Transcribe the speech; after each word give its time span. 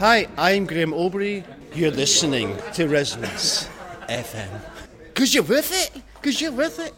Hi, 0.00 0.28
I'm 0.38 0.64
Graham 0.64 0.94
Aubrey. 0.94 1.42
You're 1.74 1.90
listening 1.90 2.56
to 2.74 2.86
Resonance 2.86 3.68
FM. 4.08 4.48
Because 5.06 5.34
you're 5.34 5.42
with 5.42 5.72
it. 5.72 6.02
Because 6.14 6.40
you're 6.40 6.52
with 6.52 6.78
it. 6.78 6.94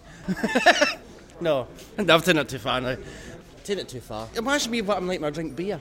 no, 1.41 1.67
I've 1.97 2.07
taken 2.07 2.37
it 2.37 2.51
too 2.51 2.59
far 2.59 2.79
now. 2.79 2.97
Taken 3.65 3.87
it 3.87 3.89
too 3.89 4.01
far. 4.01 4.29
Imagine 4.37 4.71
me 4.71 4.83
what 4.83 4.99
I'm 4.99 5.09
like 5.09 5.19
when 5.19 5.29
I 5.29 5.31
drink 5.31 5.57
beer. 5.57 5.81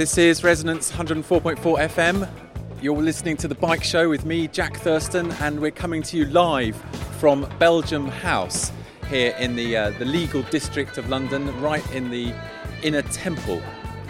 This 0.00 0.16
is 0.16 0.42
Resonance 0.42 0.90
104.4 0.90 1.58
FM. 1.58 2.26
You're 2.80 3.02
listening 3.02 3.36
to 3.36 3.46
the 3.46 3.54
Bike 3.54 3.84
Show 3.84 4.08
with 4.08 4.24
me, 4.24 4.48
Jack 4.48 4.78
Thurston, 4.78 5.30
and 5.42 5.60
we're 5.60 5.70
coming 5.70 6.02
to 6.04 6.16
you 6.16 6.24
live 6.24 6.74
from 7.18 7.46
Belgium 7.58 8.08
House 8.08 8.72
here 9.10 9.36
in 9.38 9.56
the 9.56 9.76
uh, 9.76 9.90
the 9.98 10.06
legal 10.06 10.40
district 10.44 10.96
of 10.96 11.10
London, 11.10 11.54
right 11.60 11.86
in 11.92 12.08
the 12.08 12.32
inner 12.82 13.02
Temple. 13.02 13.62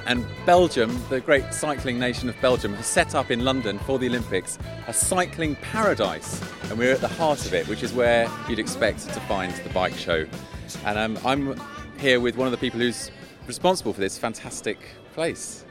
And 0.06 0.24
Belgium, 0.46 0.96
the 1.08 1.20
great 1.20 1.52
cycling 1.52 1.98
nation 1.98 2.28
of 2.28 2.40
Belgium, 2.40 2.72
has 2.74 2.86
set 2.86 3.16
up 3.16 3.32
in 3.32 3.44
London 3.44 3.80
for 3.80 3.98
the 3.98 4.06
Olympics 4.06 4.60
a 4.86 4.92
cycling 4.92 5.56
paradise, 5.56 6.40
and 6.70 6.78
we're 6.78 6.92
at 6.92 7.00
the 7.00 7.08
heart 7.08 7.44
of 7.46 7.52
it, 7.52 7.66
which 7.66 7.82
is 7.82 7.92
where 7.92 8.30
you'd 8.48 8.60
expect 8.60 9.08
to 9.08 9.20
find 9.22 9.52
the 9.64 9.70
Bike 9.70 9.94
Show. 9.94 10.24
And 10.84 10.96
um, 10.96 11.18
I'm 11.26 11.60
here 11.98 12.20
with 12.20 12.36
one 12.36 12.46
of 12.46 12.52
the 12.52 12.58
people 12.58 12.78
who's 12.78 13.10
responsible 13.48 13.92
for 13.92 14.00
this 14.00 14.16
fantastic 14.16 14.78
place. 15.14 15.64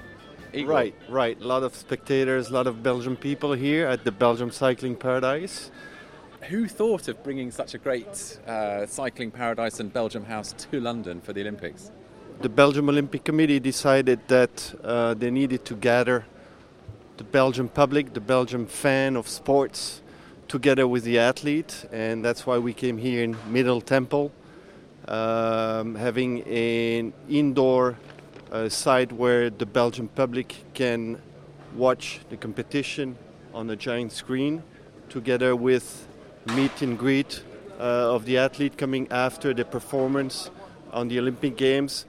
Igor. 0.54 0.74
Right, 0.74 0.96
right. 1.10 1.40
A 1.40 1.46
lot 1.46 1.64
of 1.64 1.76
spectators, 1.76 2.50
a 2.50 2.54
lot 2.54 2.66
of 2.66 2.82
Belgian 2.82 3.16
people 3.16 3.54
here 3.54 3.88
at 3.88 4.04
the 4.04 4.12
Belgium 4.12 4.52
Cycling 4.52 4.96
Paradise. 4.96 5.70
Who 6.50 6.68
thought 6.68 7.08
of 7.08 7.24
bringing 7.24 7.52
such 7.52 7.76
a 7.76 7.78
great 7.78 8.40
uh, 8.48 8.88
cycling 8.88 9.30
paradise 9.30 9.80
and 9.80 9.94
Belgium 9.94 10.26
house 10.26 10.54
to 10.54 10.80
London 10.80 11.22
for 11.22 11.34
the 11.34 11.42
Olympics? 11.42 11.92
The 12.42 12.50
Belgium 12.50 12.90
Olympic 12.90 13.24
Committee 13.24 13.60
decided 13.60 14.20
that 14.30 14.74
uh, 14.84 15.14
they 15.14 15.30
needed 15.30 15.66
to 15.66 15.76
gather 15.76 16.26
the 17.18 17.24
Belgian 17.26 17.68
public, 17.68 18.14
the 18.14 18.22
Belgian 18.22 18.66
fan 18.66 19.18
of 19.18 19.28
sports, 19.28 20.02
together 20.48 20.88
with 20.88 21.04
the 21.04 21.20
athlete, 21.20 21.86
and 21.92 22.26
that's 22.26 22.48
why 22.48 22.58
we 22.58 22.74
came 22.74 22.98
here 22.98 23.24
in 23.24 23.36
Middle 23.48 23.82
Temple, 23.82 24.32
um, 25.08 25.96
having 25.96 26.42
an 26.44 27.14
indoor 27.30 27.98
uh, 28.52 28.70
site 28.70 29.12
where 29.12 29.50
the 29.50 29.66
Belgian 29.66 30.08
public 30.08 30.56
can 30.74 31.22
watch 31.76 32.20
the 32.30 32.38
competition 32.38 33.18
on 33.54 33.70
a 33.70 33.76
giant 33.76 34.12
screen, 34.12 34.64
together 35.10 35.56
with 35.56 36.08
meet 36.56 36.82
and 36.82 36.98
greet 36.98 37.44
uh, 37.80 38.14
of 38.16 38.26
the 38.26 38.38
athlete 38.38 38.78
coming 38.78 39.08
after 39.12 39.54
the 39.54 39.66
performance 39.66 40.50
on 40.92 41.08
the 41.08 41.20
Olympic 41.20 41.58
Games, 41.58 42.06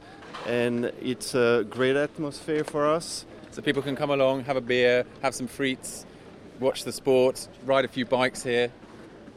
and 0.47 0.87
it's 1.03 1.34
a 1.34 1.67
great 1.69 1.97
atmosphere 1.97 2.65
for 2.65 2.87
us. 2.87 3.27
So 3.50 3.62
people 3.62 3.83
can 3.83 3.97
come 3.97 4.11
along, 4.11 4.45
have 4.45 4.56
a 4.56 4.61
beer, 4.61 5.05
have 5.23 5.34
some 5.34 5.49
frites, 5.49 6.05
watch 6.61 6.84
the 6.84 6.93
sport, 6.93 7.49
ride 7.67 7.84
a 7.84 7.89
few 7.89 8.06
bikes 8.06 8.43
here. 8.43 8.71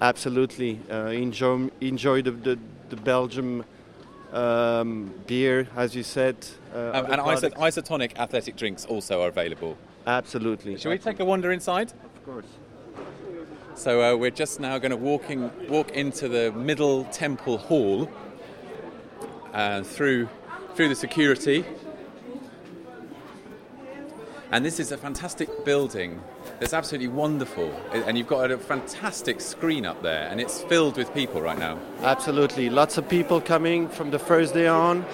Absolutely, 0.01 0.79
uh, 0.91 1.07
enjoy 1.07 1.69
enjoy 1.81 2.21
the 2.21 2.31
the, 2.31 2.59
the 2.89 2.95
Belgium 2.95 3.63
um, 4.33 5.13
beer, 5.27 5.67
as 5.75 5.95
you 5.95 6.03
said. 6.03 6.35
Uh, 6.73 6.77
Um, 6.93 7.05
and 7.11 7.21
iso- 7.21 7.53
products. 7.53 7.77
isotonic 7.79 8.17
athletic 8.17 8.55
drinks 8.55 8.85
also 8.85 9.21
are 9.21 9.29
available. 9.29 9.77
Absolutely. 10.05 10.77
Shall 10.77 10.91
we 10.91 10.97
take 10.97 11.19
a 11.19 11.25
wander 11.25 11.51
inside? 11.51 11.93
Of 12.03 12.25
course. 12.25 12.45
So 13.75 14.01
uh, 14.01 14.17
we're 14.17 14.31
just 14.31 14.59
now 14.59 14.77
going 14.77 14.91
to 14.91 14.97
walking 14.97 15.49
walk 15.69 15.91
into 15.91 16.27
the 16.27 16.51
middle 16.51 17.05
temple 17.05 17.57
hall 17.57 18.09
uh, 19.53 19.83
through 19.83 20.27
through 20.75 20.89
the 20.89 20.95
security. 20.95 21.63
And 24.53 24.63
this 24.63 24.79
is 24.79 24.91
a 24.91 24.97
fantastic 24.97 25.65
building 25.65 26.21
that's 26.59 26.73
absolutely 26.75 27.07
wonderful. 27.07 27.73
And 27.91 28.15
you've 28.15 28.27
got 28.27 28.51
a 28.51 28.57
fantastic 28.59 29.41
screen 29.41 29.83
up 29.83 30.03
there, 30.03 30.27
and 30.29 30.39
it's 30.39 30.61
filled 30.61 30.95
with 30.95 31.11
people 31.15 31.41
right 31.41 31.57
now. 31.57 31.79
Absolutely. 32.01 32.69
Lots 32.69 32.99
of 32.99 33.09
people 33.09 33.41
coming 33.41 33.89
from 33.89 34.11
the 34.11 34.19
first 34.19 34.53
day 34.53 34.67
on. 34.67 35.05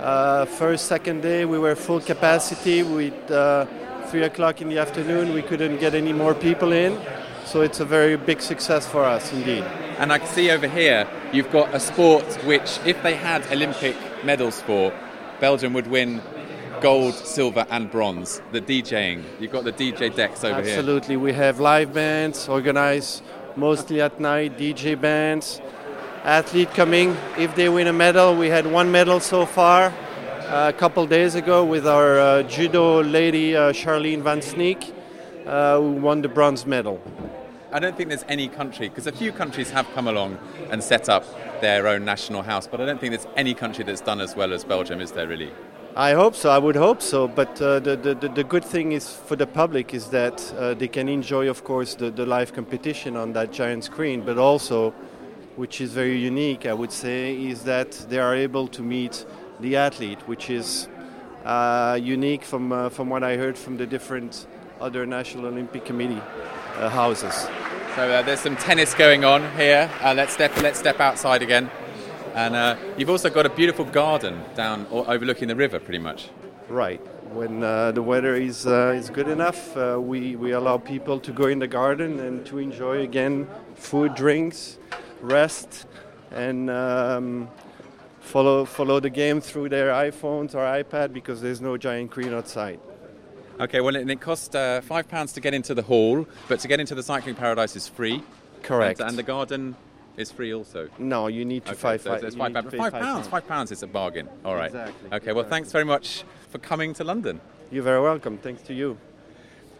Uh, 0.00 0.46
first, 0.46 0.86
second 0.86 1.20
day, 1.20 1.44
we 1.44 1.58
were 1.58 1.76
full 1.76 2.00
capacity. 2.00 2.82
With 2.82 3.30
uh, 3.30 3.66
three 4.06 4.22
o'clock 4.22 4.62
in 4.62 4.70
the 4.70 4.78
afternoon, 4.78 5.34
we 5.34 5.42
couldn't 5.42 5.76
get 5.76 5.94
any 5.94 6.14
more 6.14 6.34
people 6.34 6.72
in. 6.72 6.98
So 7.44 7.60
it's 7.60 7.80
a 7.80 7.84
very 7.84 8.16
big 8.16 8.40
success 8.40 8.86
for 8.86 9.04
us, 9.04 9.30
indeed. 9.30 9.64
And 9.98 10.10
I 10.10 10.20
can 10.20 10.28
see 10.28 10.50
over 10.50 10.68
here 10.68 11.06
you've 11.34 11.52
got 11.52 11.74
a 11.74 11.80
sport 11.80 12.24
which, 12.46 12.78
if 12.86 13.02
they 13.02 13.14
had 13.14 13.46
Olympic 13.52 13.94
medals 14.24 14.62
for, 14.62 14.90
Belgium 15.38 15.74
would 15.74 15.86
win 15.86 16.22
gold, 16.80 17.14
silver, 17.14 17.66
and 17.70 17.90
bronze. 17.90 18.40
The 18.52 18.60
DJing. 18.60 19.22
You've 19.40 19.52
got 19.52 19.64
the 19.64 19.72
DJ 19.72 20.14
decks 20.14 20.44
over 20.44 20.62
here. 20.62 20.78
Absolutely. 20.78 21.16
We 21.16 21.32
have 21.32 21.60
live 21.60 21.92
bands 21.92 22.48
organized 22.48 23.22
mostly 23.56 24.00
at 24.00 24.20
night, 24.20 24.58
DJ 24.58 25.00
bands, 25.00 25.60
athlete 26.24 26.72
coming. 26.74 27.16
If 27.38 27.54
they 27.54 27.68
win 27.68 27.86
a 27.86 27.92
medal, 27.92 28.36
we 28.36 28.48
had 28.48 28.66
one 28.66 28.90
medal 28.92 29.20
so 29.20 29.46
far 29.46 29.92
uh, 30.46 30.70
a 30.74 30.78
couple 30.78 31.06
days 31.06 31.34
ago 31.34 31.64
with 31.64 31.86
our 31.86 32.18
uh, 32.18 32.42
judo 32.44 33.02
lady 33.02 33.56
uh, 33.56 33.72
Charline 33.72 34.22
Van 34.22 34.40
Snick, 34.42 34.92
uh, 35.46 35.80
who 35.80 35.92
won 35.92 36.22
the 36.22 36.28
bronze 36.28 36.66
medal. 36.66 37.00
I 37.72 37.78
don't 37.78 37.96
think 37.96 38.08
there's 38.08 38.24
any 38.28 38.48
country, 38.48 38.88
because 38.88 39.06
a 39.06 39.12
few 39.12 39.32
countries 39.32 39.70
have 39.70 39.86
come 39.92 40.06
along 40.06 40.38
and 40.70 40.82
set 40.82 41.08
up 41.08 41.24
their 41.60 41.86
own 41.88 42.04
national 42.04 42.42
house, 42.42 42.66
but 42.66 42.80
I 42.80 42.86
don't 42.86 43.00
think 43.00 43.12
there's 43.12 43.26
any 43.36 43.54
country 43.54 43.84
that's 43.84 44.00
done 44.00 44.20
as 44.20 44.36
well 44.36 44.52
as 44.52 44.64
Belgium, 44.64 45.00
is 45.00 45.12
there 45.12 45.26
really? 45.26 45.50
I 45.98 46.12
hope 46.12 46.34
so. 46.34 46.50
I 46.50 46.58
would 46.58 46.76
hope 46.76 47.00
so. 47.00 47.26
But 47.26 47.58
uh, 47.62 47.80
the, 47.80 47.96
the, 47.96 48.28
the 48.28 48.44
good 48.44 48.62
thing 48.66 48.92
is 48.92 49.08
for 49.08 49.34
the 49.34 49.46
public 49.46 49.94
is 49.94 50.08
that 50.08 50.52
uh, 50.58 50.74
they 50.74 50.88
can 50.88 51.08
enjoy, 51.08 51.48
of 51.48 51.64
course, 51.64 51.94
the, 51.94 52.10
the 52.10 52.26
live 52.26 52.52
competition 52.52 53.16
on 53.16 53.32
that 53.32 53.50
giant 53.50 53.84
screen. 53.84 54.20
But 54.20 54.36
also, 54.36 54.90
which 55.56 55.80
is 55.80 55.94
very 55.94 56.18
unique, 56.18 56.66
I 56.66 56.74
would 56.74 56.92
say, 56.92 57.34
is 57.34 57.64
that 57.64 57.92
they 58.10 58.18
are 58.18 58.36
able 58.36 58.68
to 58.68 58.82
meet 58.82 59.24
the 59.60 59.76
athlete, 59.76 60.18
which 60.28 60.50
is 60.50 60.86
uh, 61.46 61.98
unique 61.98 62.44
from 62.44 62.72
uh, 62.72 62.90
from 62.90 63.08
what 63.08 63.24
I 63.24 63.38
heard 63.38 63.56
from 63.56 63.78
the 63.78 63.86
different 63.86 64.46
other 64.82 65.06
National 65.06 65.46
Olympic 65.46 65.86
Committee 65.86 66.20
uh, 66.76 66.90
houses. 66.90 67.48
So 67.94 68.02
uh, 68.02 68.20
there's 68.20 68.40
some 68.40 68.56
tennis 68.56 68.92
going 68.92 69.24
on 69.24 69.50
here. 69.56 69.90
Let's 70.02 70.34
step 70.34 70.54
let's 70.60 70.78
step 70.78 71.00
outside 71.00 71.40
again, 71.40 71.70
and 72.36 72.54
uh, 72.54 72.76
you've 72.96 73.10
also 73.10 73.28
got 73.30 73.46
a 73.46 73.48
beautiful 73.50 73.84
garden 73.84 74.40
down 74.54 74.86
overlooking 74.90 75.48
the 75.48 75.56
river, 75.56 75.80
pretty 75.80 75.98
much. 75.98 76.28
Right. 76.68 77.00
When 77.32 77.64
uh, 77.64 77.90
the 77.92 78.02
weather 78.02 78.36
is 78.36 78.66
uh, 78.66 78.94
is 78.96 79.10
good 79.10 79.28
enough, 79.28 79.76
uh, 79.76 79.98
we 80.00 80.36
we 80.36 80.52
allow 80.52 80.78
people 80.78 81.18
to 81.20 81.32
go 81.32 81.46
in 81.46 81.58
the 81.58 81.66
garden 81.66 82.20
and 82.20 82.46
to 82.46 82.58
enjoy 82.58 83.00
again 83.00 83.48
food, 83.74 84.14
drinks, 84.14 84.78
rest, 85.20 85.86
and. 86.30 86.70
Um, 86.70 87.48
follow 88.26 88.64
follow 88.64 88.98
the 88.98 89.08
game 89.08 89.40
through 89.40 89.68
their 89.68 89.90
iPhones 89.90 90.54
or 90.54 90.62
iPad 90.82 91.12
because 91.12 91.40
there's 91.40 91.60
no 91.60 91.76
giant 91.76 92.10
screen 92.10 92.34
outside. 92.34 92.80
Okay, 93.58 93.80
well, 93.80 93.96
and 93.96 94.10
it 94.10 94.20
costs 94.20 94.54
uh, 94.54 94.82
five 94.82 95.08
pounds 95.08 95.32
to 95.32 95.40
get 95.40 95.54
into 95.54 95.74
the 95.74 95.82
hall, 95.82 96.26
but 96.48 96.60
to 96.60 96.68
get 96.68 96.78
into 96.78 96.94
the 96.94 97.02
cycling 97.02 97.34
paradise 97.34 97.74
is 97.74 97.88
free. 97.88 98.22
Correct. 98.62 99.00
And, 99.00 99.10
and 99.10 99.18
the 99.18 99.22
garden 99.22 99.76
is 100.16 100.30
free 100.30 100.52
also. 100.54 100.88
no, 100.98 101.26
you 101.28 101.44
need 101.44 101.64
to 101.66 101.72
Okay, 101.72 101.80
five. 101.80 102.00
so 102.02 102.10
five, 102.10 102.20
five, 102.34 102.52
pounds. 102.54 102.74
five 102.74 102.92
five 102.92 103.02
pounds. 103.02 103.28
Five 103.28 103.46
pounds 103.48 103.72
is 103.72 103.82
a 103.82 103.86
bargain. 103.86 104.28
All 104.44 104.54
right. 104.54 104.66
Exactly, 104.66 105.12
Okay. 105.12 105.32
Well, 105.32 105.44
thanks 105.44 105.72
very 105.72 105.84
much 105.84 106.24
for 106.50 106.58
coming 106.58 106.94
to 106.94 107.04
London. 107.04 107.40
You're 107.70 107.82
very 107.82 108.00
welcome. 108.00 108.38
Thanks 108.38 108.62
to 108.62 108.74
you. 108.74 108.96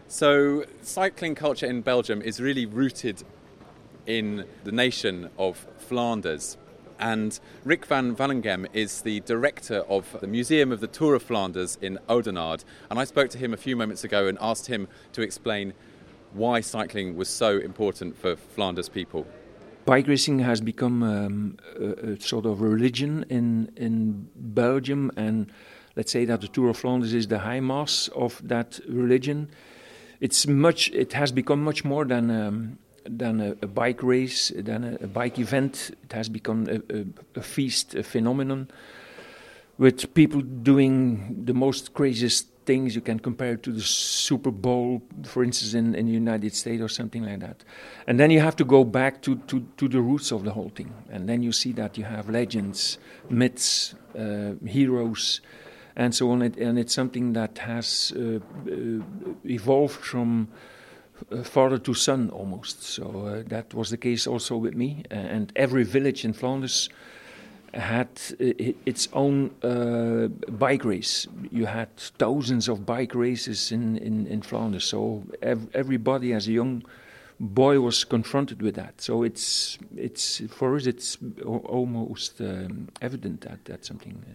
So, 0.09 0.63
cycling 0.81 1.35
culture 1.35 1.65
in 1.65 1.81
Belgium 1.81 2.21
is 2.21 2.39
really 2.39 2.65
rooted 2.65 3.23
in 4.05 4.45
the 4.63 4.71
nation 4.71 5.29
of 5.37 5.65
Flanders. 5.79 6.57
And 6.99 7.39
Rik 7.63 7.87
Vanwalleghem 7.87 8.67
is 8.73 9.01
the 9.01 9.19
director 9.21 9.79
of 9.89 10.17
the 10.19 10.27
Museum 10.27 10.71
of 10.71 10.79
the 10.79 10.87
Tour 10.87 11.13
of 11.15 11.23
Flanders 11.23 11.77
in 11.81 11.99
Oudenaarde. 12.09 12.63
And 12.89 12.99
I 12.99 13.03
spoke 13.03 13.29
to 13.31 13.37
him 13.37 13.53
a 13.53 13.57
few 13.57 13.75
moments 13.75 14.03
ago 14.03 14.27
and 14.27 14.37
asked 14.41 14.67
him 14.67 14.87
to 15.13 15.21
explain 15.21 15.73
why 16.33 16.61
cycling 16.61 17.15
was 17.15 17.29
so 17.29 17.57
important 17.57 18.17
for 18.17 18.35
Flanders 18.35 18.89
people. 18.89 19.27
Bike 19.87 20.09
racing 20.09 20.39
has 20.39 20.59
become 20.59 21.01
um, 21.01 21.57
a, 21.79 22.11
a 22.11 22.19
sort 22.19 22.45
of 22.45 22.59
religion 22.59 23.25
in 23.29 23.71
in 23.77 24.27
Belgium, 24.35 25.11
and 25.15 25.49
let's 25.95 26.11
say 26.11 26.25
that 26.25 26.41
the 26.41 26.49
Tour 26.49 26.71
of 26.71 26.77
Flanders 26.77 27.13
is 27.13 27.27
the 27.27 27.39
high 27.39 27.61
mass 27.61 28.09
of 28.09 28.41
that 28.45 28.81
religion. 28.89 29.49
It's 30.19 30.45
much. 30.45 30.91
It 30.91 31.13
has 31.13 31.31
become 31.31 31.63
much 31.63 31.85
more 31.85 32.03
than 32.03 32.29
um, 32.29 32.79
than 33.05 33.39
a, 33.39 33.51
a 33.61 33.67
bike 33.67 34.03
race, 34.03 34.51
than 34.53 34.83
a, 34.83 35.05
a 35.05 35.07
bike 35.07 35.39
event. 35.39 35.91
It 36.03 36.11
has 36.11 36.27
become 36.27 36.67
a, 36.67 37.39
a, 37.39 37.41
feast, 37.41 37.95
a 37.95 38.03
phenomenon, 38.03 38.67
with 39.77 40.13
people 40.13 40.41
doing 40.41 41.45
the 41.45 41.53
most 41.53 41.93
craziest 41.93 42.47
things. 42.67 42.93
You 42.93 43.01
can 43.01 43.19
compare 43.19 43.53
it 43.53 43.63
to 43.63 43.71
the 43.71 43.81
Super 43.81 44.51
Bowl, 44.51 45.01
for 45.23 45.43
instance, 45.43 45.73
in, 45.73 45.95
in 45.95 46.05
the 46.05 46.11
United 46.11 46.53
States 46.53 46.81
or 46.83 46.89
something 46.89 47.23
like 47.23 47.39
that. 47.39 47.63
And 48.05 48.19
then 48.19 48.29
you 48.29 48.41
have 48.41 48.55
to 48.57 48.65
go 48.65 48.83
back 48.83 49.21
to, 49.23 49.37
to, 49.47 49.65
to 49.77 49.87
the 49.87 50.01
roots 50.01 50.31
of 50.31 50.43
the 50.43 50.51
whole 50.51 50.69
thing. 50.69 50.93
And 51.09 51.27
then 51.27 51.41
you 51.41 51.51
see 51.51 51.71
that 51.73 51.97
you 51.97 52.03
have 52.03 52.29
legends, 52.29 52.99
myths, 53.29 53.95
uh, 54.15 54.53
heroes, 54.65 55.41
and 55.95 56.13
so 56.13 56.29
on. 56.29 56.41
And 56.43 56.77
it's 56.77 56.93
something 56.93 57.33
that 57.33 57.57
has 57.57 58.13
uh, 58.15 58.39
uh, 58.69 59.03
evolved 59.45 59.95
from 59.95 60.49
uh, 61.31 61.43
father 61.43 61.79
to 61.79 61.93
son 61.93 62.29
almost. 62.29 62.83
So 62.83 63.03
uh, 63.25 63.43
that 63.47 63.73
was 63.73 63.89
the 63.89 63.97
case 63.97 64.27
also 64.27 64.57
with 64.57 64.75
me. 64.75 65.03
And 65.09 65.51
every 65.55 65.83
village 65.83 66.23
in 66.25 66.33
Flanders 66.33 66.89
had 67.73 68.09
its 68.39 69.07
own 69.13 69.51
uh, 69.63 70.27
bike 70.51 70.85
race. 70.85 71.27
You 71.51 71.65
had 71.65 71.95
thousands 71.97 72.67
of 72.69 72.85
bike 72.85 73.13
races 73.15 73.71
in, 73.71 73.97
in, 73.97 74.27
in 74.27 74.41
Flanders. 74.41 74.85
So 74.85 75.23
ev- 75.41 75.69
everybody, 75.73 76.33
as 76.33 76.47
a 76.47 76.51
young 76.51 76.83
boy, 77.39 77.79
was 77.79 78.03
confronted 78.03 78.61
with 78.61 78.75
that. 78.75 79.01
So 79.01 79.23
it's 79.23 79.77
it's 79.95 80.41
for 80.49 80.75
us, 80.75 80.87
it's 80.87 81.17
almost 81.45 82.41
um, 82.41 82.89
evident 83.01 83.41
that 83.41 83.65
that's 83.65 83.87
something. 83.87 84.23
Uh, 84.27 84.33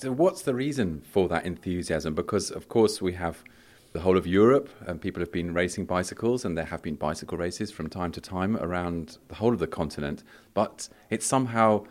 So, 0.00 0.12
what's 0.12 0.42
the 0.42 0.54
reason 0.54 1.02
for 1.12 1.28
that 1.28 1.44
enthusiasm? 1.44 2.14
Because, 2.14 2.50
of 2.50 2.68
course, 2.68 3.02
we 3.02 3.12
have 3.12 3.44
the 3.92 4.00
whole 4.00 4.16
of 4.16 4.26
Europe, 4.26 4.68
and 4.86 4.98
people 4.98 5.20
have 5.20 5.32
been 5.32 5.52
racing 5.52 5.84
bicycles, 5.84 6.44
and 6.44 6.56
there 6.56 6.64
have 6.64 6.80
been 6.80 6.94
bicycle 6.94 7.36
races 7.36 7.70
from 7.70 7.88
time 7.90 8.10
to 8.12 8.20
time 8.20 8.56
around 8.56 9.18
the 9.28 9.34
whole 9.34 9.52
of 9.52 9.58
the 9.58 9.66
continent. 9.66 10.22
But 10.54 10.88
it's 11.10 11.26
somehow 11.26 11.84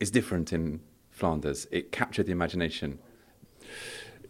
is 0.00 0.10
different 0.10 0.52
in 0.52 0.80
Flanders. 1.10 1.66
It 1.70 1.92
captured 1.92 2.26
the 2.26 2.32
imagination. 2.32 2.98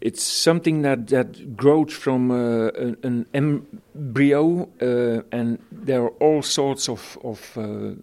it's 0.01 0.23
something 0.23 0.81
that, 0.81 1.07
that 1.07 1.55
grows 1.55 1.93
from 1.93 2.31
uh, 2.31 2.69
an, 2.69 2.97
an 3.03 3.25
embryo, 3.95 4.67
uh, 4.81 5.21
and 5.31 5.59
there 5.71 6.01
are 6.01 6.13
all 6.19 6.41
sorts 6.41 6.89
of 6.89 7.17
of, 7.23 7.57
uh, 7.57 7.93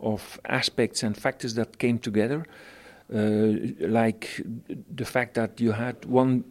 of 0.00 0.40
aspects 0.46 1.02
and 1.02 1.16
factors 1.16 1.54
that 1.54 1.78
came 1.78 1.98
together, 1.98 2.46
uh, 3.14 3.52
like 3.80 4.42
the 4.94 5.04
fact 5.04 5.34
that 5.34 5.60
you 5.60 5.72
had 5.72 6.04
one 6.06 6.44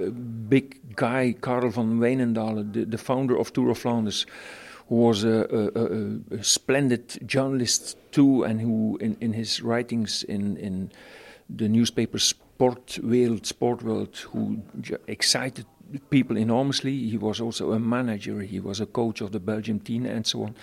uh, 0.00 0.10
big 0.48 0.94
guy, 0.94 1.34
Karel 1.42 1.70
Van 1.70 1.98
Wijnendaele, 1.98 2.72
the, 2.72 2.84
the 2.84 2.98
founder 2.98 3.36
of 3.36 3.52
Tour 3.52 3.70
of 3.70 3.78
Flanders, 3.78 4.24
who 4.88 4.96
was 4.96 5.24
a, 5.24 5.44
a, 6.32 6.36
a, 6.38 6.44
splendid 6.44 7.26
journalist 7.26 7.96
too, 8.10 8.44
and 8.44 8.60
who, 8.60 8.96
in, 9.00 9.16
in 9.20 9.32
his 9.34 9.62
writings 9.62 10.22
in, 10.22 10.56
in 10.56 10.90
the 11.48 11.68
newspaper 11.68 12.18
Sport 12.18 12.98
World, 13.02 13.46
Sport 13.46 13.82
World, 13.82 14.16
who 14.16 14.62
excited 15.06 15.66
people 16.10 16.36
enormously. 16.36 17.08
He 17.08 17.16
was 17.16 17.40
also 17.40 17.72
a 17.72 17.78
manager. 17.78 18.40
He 18.40 18.60
was 18.60 18.80
a 18.80 18.86
coach 18.86 19.20
of 19.20 19.32
the 19.32 19.40
Belgium 19.40 19.80
team, 19.80 20.06
and 20.06 20.26
so 20.26 20.42
on, 20.42 20.54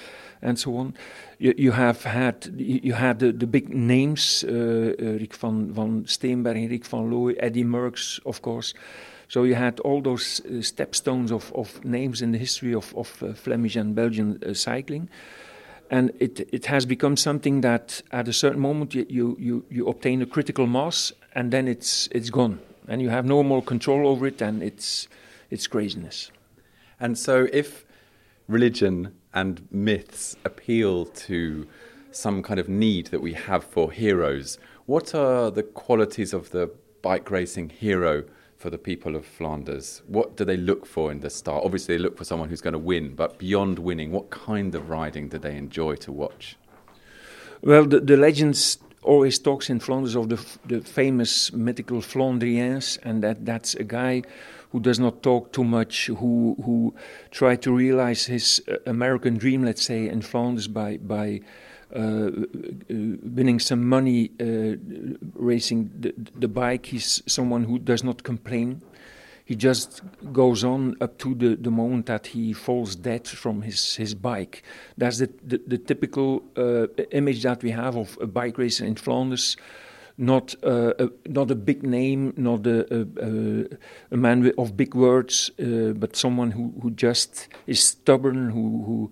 and 0.41 0.59
so 0.59 0.77
on. 0.77 0.93
You, 1.39 1.53
you 1.57 1.71
have 1.71 2.03
had 2.03 2.53
you 2.57 2.79
you 2.83 2.93
had 2.93 3.19
the, 3.19 3.31
the 3.31 3.47
big 3.47 3.69
names: 3.69 4.43
uh, 4.43 4.51
uh, 4.51 5.17
Rik 5.19 5.33
van 5.33 5.73
van 5.73 6.03
Steenberg, 6.05 6.69
Rik 6.69 6.85
van 6.85 7.09
Looy, 7.09 7.35
Eddy 7.39 7.63
Merckx, 7.63 8.19
of 8.25 8.41
course. 8.41 8.73
So 9.27 9.43
you 9.43 9.55
had 9.55 9.79
all 9.79 10.01
those 10.01 10.41
uh, 10.45 10.61
stepstones 10.61 11.31
of, 11.31 11.51
of 11.53 11.83
names 11.83 12.21
in 12.21 12.31
the 12.31 12.37
history 12.37 12.73
of, 12.73 12.93
of 12.95 13.23
uh, 13.23 13.33
Flemish 13.33 13.75
and 13.75 13.95
Belgian 13.95 14.41
uh, 14.45 14.53
cycling. 14.53 15.09
And 15.91 16.11
it 16.19 16.49
it 16.51 16.65
has 16.65 16.85
become 16.85 17.15
something 17.15 17.61
that 17.61 18.01
at 18.11 18.27
a 18.27 18.33
certain 18.33 18.59
moment 18.59 18.95
you, 18.95 19.05
you, 19.07 19.37
you, 19.39 19.65
you 19.69 19.87
obtain 19.87 20.21
a 20.21 20.25
critical 20.25 20.65
mass 20.65 21.13
and 21.33 21.51
then 21.51 21.67
it's 21.67 22.07
it's 22.11 22.29
gone. 22.29 22.59
And 22.87 23.01
you 23.01 23.09
have 23.09 23.25
no 23.25 23.43
more 23.43 23.61
control 23.61 24.07
over 24.07 24.27
it 24.27 24.41
and 24.41 24.63
it's 24.63 25.07
it's 25.49 25.67
craziness. 25.67 26.31
And 26.99 27.17
so, 27.17 27.47
if 27.51 27.85
religion 28.47 29.13
and 29.33 29.67
myths 29.71 30.35
appeal 30.45 31.05
to 31.05 31.67
some 32.11 32.41
kind 32.41 32.59
of 32.59 32.69
need 32.69 33.07
that 33.07 33.21
we 33.21 33.33
have 33.33 33.63
for 33.63 33.91
heroes, 33.91 34.57
what 34.85 35.13
are 35.13 35.51
the 35.51 35.63
qualities 35.63 36.33
of 36.33 36.51
the 36.51 36.71
bike 37.01 37.29
racing 37.29 37.69
hero 37.69 38.23
for 38.57 38.69
the 38.69 38.77
people 38.77 39.15
of 39.15 39.25
Flanders? 39.25 40.01
What 40.07 40.37
do 40.37 40.45
they 40.45 40.57
look 40.57 40.85
for 40.85 41.11
in 41.11 41.19
the 41.19 41.29
start? 41.29 41.63
Obviously, 41.65 41.97
they 41.97 42.03
look 42.03 42.17
for 42.17 42.23
someone 42.23 42.49
who's 42.49 42.61
going 42.61 42.73
to 42.73 42.79
win, 42.79 43.15
but 43.15 43.37
beyond 43.37 43.79
winning, 43.79 44.11
what 44.11 44.29
kind 44.29 44.73
of 44.75 44.89
riding 44.89 45.29
do 45.29 45.37
they 45.37 45.55
enjoy 45.55 45.95
to 45.95 46.11
watch? 46.11 46.57
well 47.65 47.85
the, 47.85 47.99
the 47.99 48.15
legends 48.15 48.77
always 49.01 49.37
talks 49.37 49.69
in 49.69 49.79
Flanders 49.79 50.15
of 50.15 50.29
the 50.29 50.39
the 50.65 50.81
famous 50.81 51.51
mythical 51.51 51.99
Flandriens 52.01 52.97
and 53.03 53.23
that 53.23 53.45
that's 53.45 53.75
a 53.75 53.83
guy 53.83 54.21
who 54.71 54.79
does 54.79 54.99
not 54.99 55.21
talk 55.21 55.51
too 55.51 55.63
much 55.63 56.07
who 56.07 56.55
who 56.65 56.93
tried 57.31 57.61
to 57.61 57.71
realize 57.71 58.25
his 58.25 58.61
uh, 58.67 58.77
American 58.85 59.37
dream 59.37 59.63
let's 59.63 59.83
say 59.83 60.07
in 60.07 60.21
Flanders 60.21 60.67
by 60.67 60.97
by 60.97 61.41
uh, 61.93 61.99
uh, 61.99 62.29
winning 62.89 63.59
some 63.59 63.87
money 63.87 64.31
uh, 64.39 64.75
racing 65.35 65.91
the, 65.99 66.13
the 66.35 66.47
bike. 66.47 66.87
He's 66.87 67.21
someone 67.27 67.63
who 67.63 67.79
does 67.79 68.03
not 68.03 68.23
complain. 68.23 68.81
He 69.45 69.55
just 69.55 70.01
goes 70.33 70.63
on 70.63 70.95
up 70.99 71.19
to 71.19 71.35
the, 71.35 71.55
the 71.55 71.69
moment 71.69 72.07
that 72.07 72.27
he 72.27 72.51
falls 72.51 72.95
dead 72.95 73.27
from 73.27 73.61
his, 73.61 73.95
his 73.95 74.15
bike. 74.15 74.63
That's 74.97 75.19
the, 75.19 75.29
the, 75.43 75.61
the 75.67 75.77
typical 75.77 76.43
uh, 76.57 76.87
image 77.11 77.43
that 77.43 77.61
we 77.61 77.69
have 77.69 77.95
of 77.95 78.17
a 78.19 78.25
bike 78.25 78.57
racer 78.57 78.85
in 78.85 78.95
Flanders. 78.95 79.55
Not 80.17 80.55
uh, 80.63 80.93
a, 80.97 81.09
not 81.27 81.51
a 81.51 81.55
big 81.55 81.83
name, 81.83 82.33
not 82.37 82.65
a, 82.65 83.05
a, 83.21 83.67
a, 84.11 84.17
man 84.17 84.51
of 84.57 84.77
big 84.77 84.95
words, 84.95 85.51
uh, 85.59 85.91
but 85.91 86.15
someone 86.15 86.51
who, 86.51 86.73
who 86.81 86.91
just 86.91 87.49
is 87.67 87.83
stubborn, 87.83 88.49
who 88.49 89.11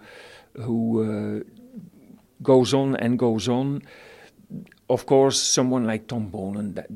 who, 0.55 0.63
who 0.63 1.03
uh, 1.03 1.43
goes 2.43 2.73
on 2.73 2.95
and 2.97 3.17
goes 3.17 3.47
on. 3.47 3.81
Of 4.89 5.05
course, 5.05 5.39
someone 5.41 5.85
like 5.85 6.07
Tom 6.07 6.29
Boonen, 6.29 6.75
that, 6.75 6.87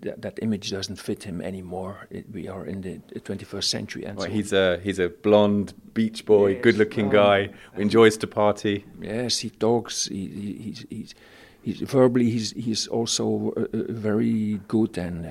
that, 0.00 0.22
that 0.22 0.38
image 0.40 0.70
doesn't 0.70 0.96
fit 0.96 1.24
him 1.24 1.42
anymore. 1.42 2.06
It, 2.10 2.30
we 2.32 2.48
are 2.48 2.64
in 2.64 2.80
the 2.80 3.00
21st 3.20 3.64
century. 3.64 4.04
And 4.06 4.16
Well, 4.16 4.26
so 4.28 4.32
he's 4.32 4.52
a 4.52 4.78
he's 4.82 4.98
a 5.00 5.08
blonde 5.08 5.74
beach 5.92 6.24
boy, 6.24 6.52
Yes. 6.52 6.62
good-looking 6.62 7.06
Um, 7.06 7.12
guy, 7.12 7.50
who 7.74 7.82
enjoys 7.82 8.16
to 8.18 8.26
party. 8.26 8.84
Yes, 9.02 9.40
he 9.40 9.50
talks. 9.50 10.06
He, 10.06 10.26
he, 10.28 10.52
he's, 10.62 10.86
he's, 10.88 11.14
he's 11.62 11.80
verbally. 11.80 12.30
He's 12.30 12.52
he's 12.52 12.86
also 12.86 13.52
uh, 13.56 13.60
uh, 13.60 13.92
very 13.92 14.60
good, 14.68 14.96
and 14.96 15.26
uh, 15.26 15.30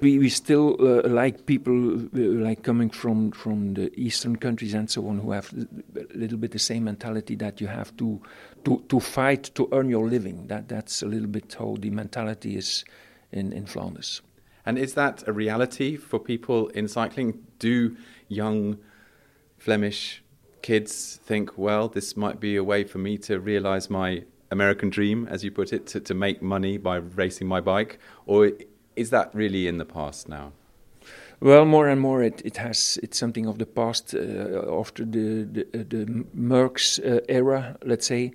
we 0.00 0.18
we 0.18 0.28
still 0.30 0.76
uh, 0.80 1.02
like 1.08 1.44
people 1.44 1.96
uh, 1.96 2.08
like 2.48 2.62
coming 2.62 2.88
from 2.88 3.32
from 3.32 3.74
the 3.74 3.90
eastern 4.00 4.36
countries 4.36 4.74
and 4.74 4.88
so 4.88 5.06
on 5.08 5.18
who 5.18 5.32
have 5.32 5.52
a 5.96 6.16
little 6.16 6.38
bit 6.38 6.52
the 6.52 6.58
same 6.58 6.84
mentality 6.84 7.36
that 7.36 7.60
you 7.60 7.66
have 7.66 7.94
to 7.96 8.20
to 8.66 8.82
to 8.88 8.98
fight 8.98 9.44
to 9.54 9.68
earn 9.70 9.88
your 9.88 10.08
living. 10.08 10.48
That 10.48 10.68
that's 10.68 11.02
a 11.02 11.06
little 11.06 11.28
bit 11.28 11.54
how 11.58 11.76
the 11.78 11.90
mentality 11.90 12.56
is 12.56 12.84
in 13.30 13.52
in 13.52 13.66
Flanders. 13.66 14.22
And 14.64 14.76
is 14.76 14.94
that 14.94 15.22
a 15.28 15.32
reality 15.32 15.96
for 15.96 16.18
people 16.18 16.68
in 16.68 16.88
cycling? 16.88 17.46
Do 17.60 17.96
young 18.28 18.78
Flemish 19.58 20.24
kids 20.62 21.20
think, 21.24 21.56
well, 21.56 21.88
this 21.88 22.16
might 22.16 22.40
be 22.40 22.56
a 22.56 22.64
way 22.64 22.82
for 22.82 22.98
me 22.98 23.16
to 23.18 23.38
realize 23.38 23.88
my 23.88 24.24
American 24.50 24.90
dream, 24.90 25.28
as 25.30 25.44
you 25.44 25.52
put 25.52 25.72
it, 25.72 25.86
to, 25.86 26.00
to 26.00 26.14
make 26.14 26.42
money 26.42 26.78
by 26.78 26.96
racing 26.96 27.46
my 27.46 27.60
bike? 27.60 28.00
Or 28.26 28.50
is 28.96 29.10
that 29.10 29.32
really 29.32 29.68
in 29.68 29.78
the 29.78 29.84
past 29.84 30.28
now? 30.28 30.52
Well, 31.40 31.64
more 31.66 31.88
and 31.88 32.00
more, 32.00 32.22
it, 32.22 32.40
it 32.44 32.56
has 32.56 32.98
it's 33.02 33.18
something 33.18 33.46
of 33.46 33.58
the 33.58 33.66
past 33.66 34.14
uh, 34.14 34.78
after 34.80 35.04
the 35.04 35.44
the, 35.44 35.62
uh, 35.74 35.84
the 35.88 36.06
Merckx 36.34 36.98
uh, 36.98 37.20
era, 37.28 37.76
let's 37.84 38.06
say. 38.06 38.32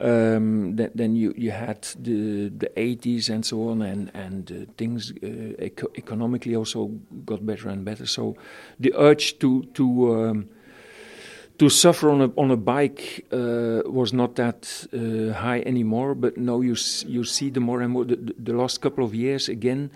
Um, 0.00 0.76
th- 0.76 0.90
then 0.94 1.14
you, 1.14 1.34
you 1.36 1.52
had 1.52 1.82
the 2.00 2.48
the 2.48 2.70
80s 2.76 3.28
and 3.30 3.44
so 3.44 3.68
on, 3.68 3.82
and 3.82 4.10
and 4.14 4.50
uh, 4.50 4.72
things 4.76 5.12
uh, 5.22 5.26
eco- 5.58 5.92
economically 5.96 6.56
also 6.56 6.86
got 7.26 7.44
better 7.46 7.68
and 7.68 7.84
better. 7.84 8.06
So 8.06 8.36
the 8.80 8.92
urge 8.96 9.38
to 9.40 9.62
to 9.74 10.14
um, 10.14 10.48
to 11.58 11.68
suffer 11.68 12.10
on 12.10 12.22
a 12.22 12.30
on 12.36 12.50
a 12.50 12.56
bike 12.56 13.26
uh, 13.32 13.82
was 13.86 14.12
not 14.12 14.34
that 14.36 14.86
uh, 14.92 15.32
high 15.34 15.60
anymore. 15.66 16.14
But 16.14 16.36
now 16.36 16.60
you 16.60 16.74
you 17.06 17.24
see 17.24 17.50
the 17.50 17.60
more 17.60 17.80
and 17.82 17.92
more 17.92 18.04
the- 18.04 18.34
the 18.38 18.52
last 18.54 18.80
couple 18.80 19.04
of 19.04 19.14
years 19.14 19.48
again 19.48 19.90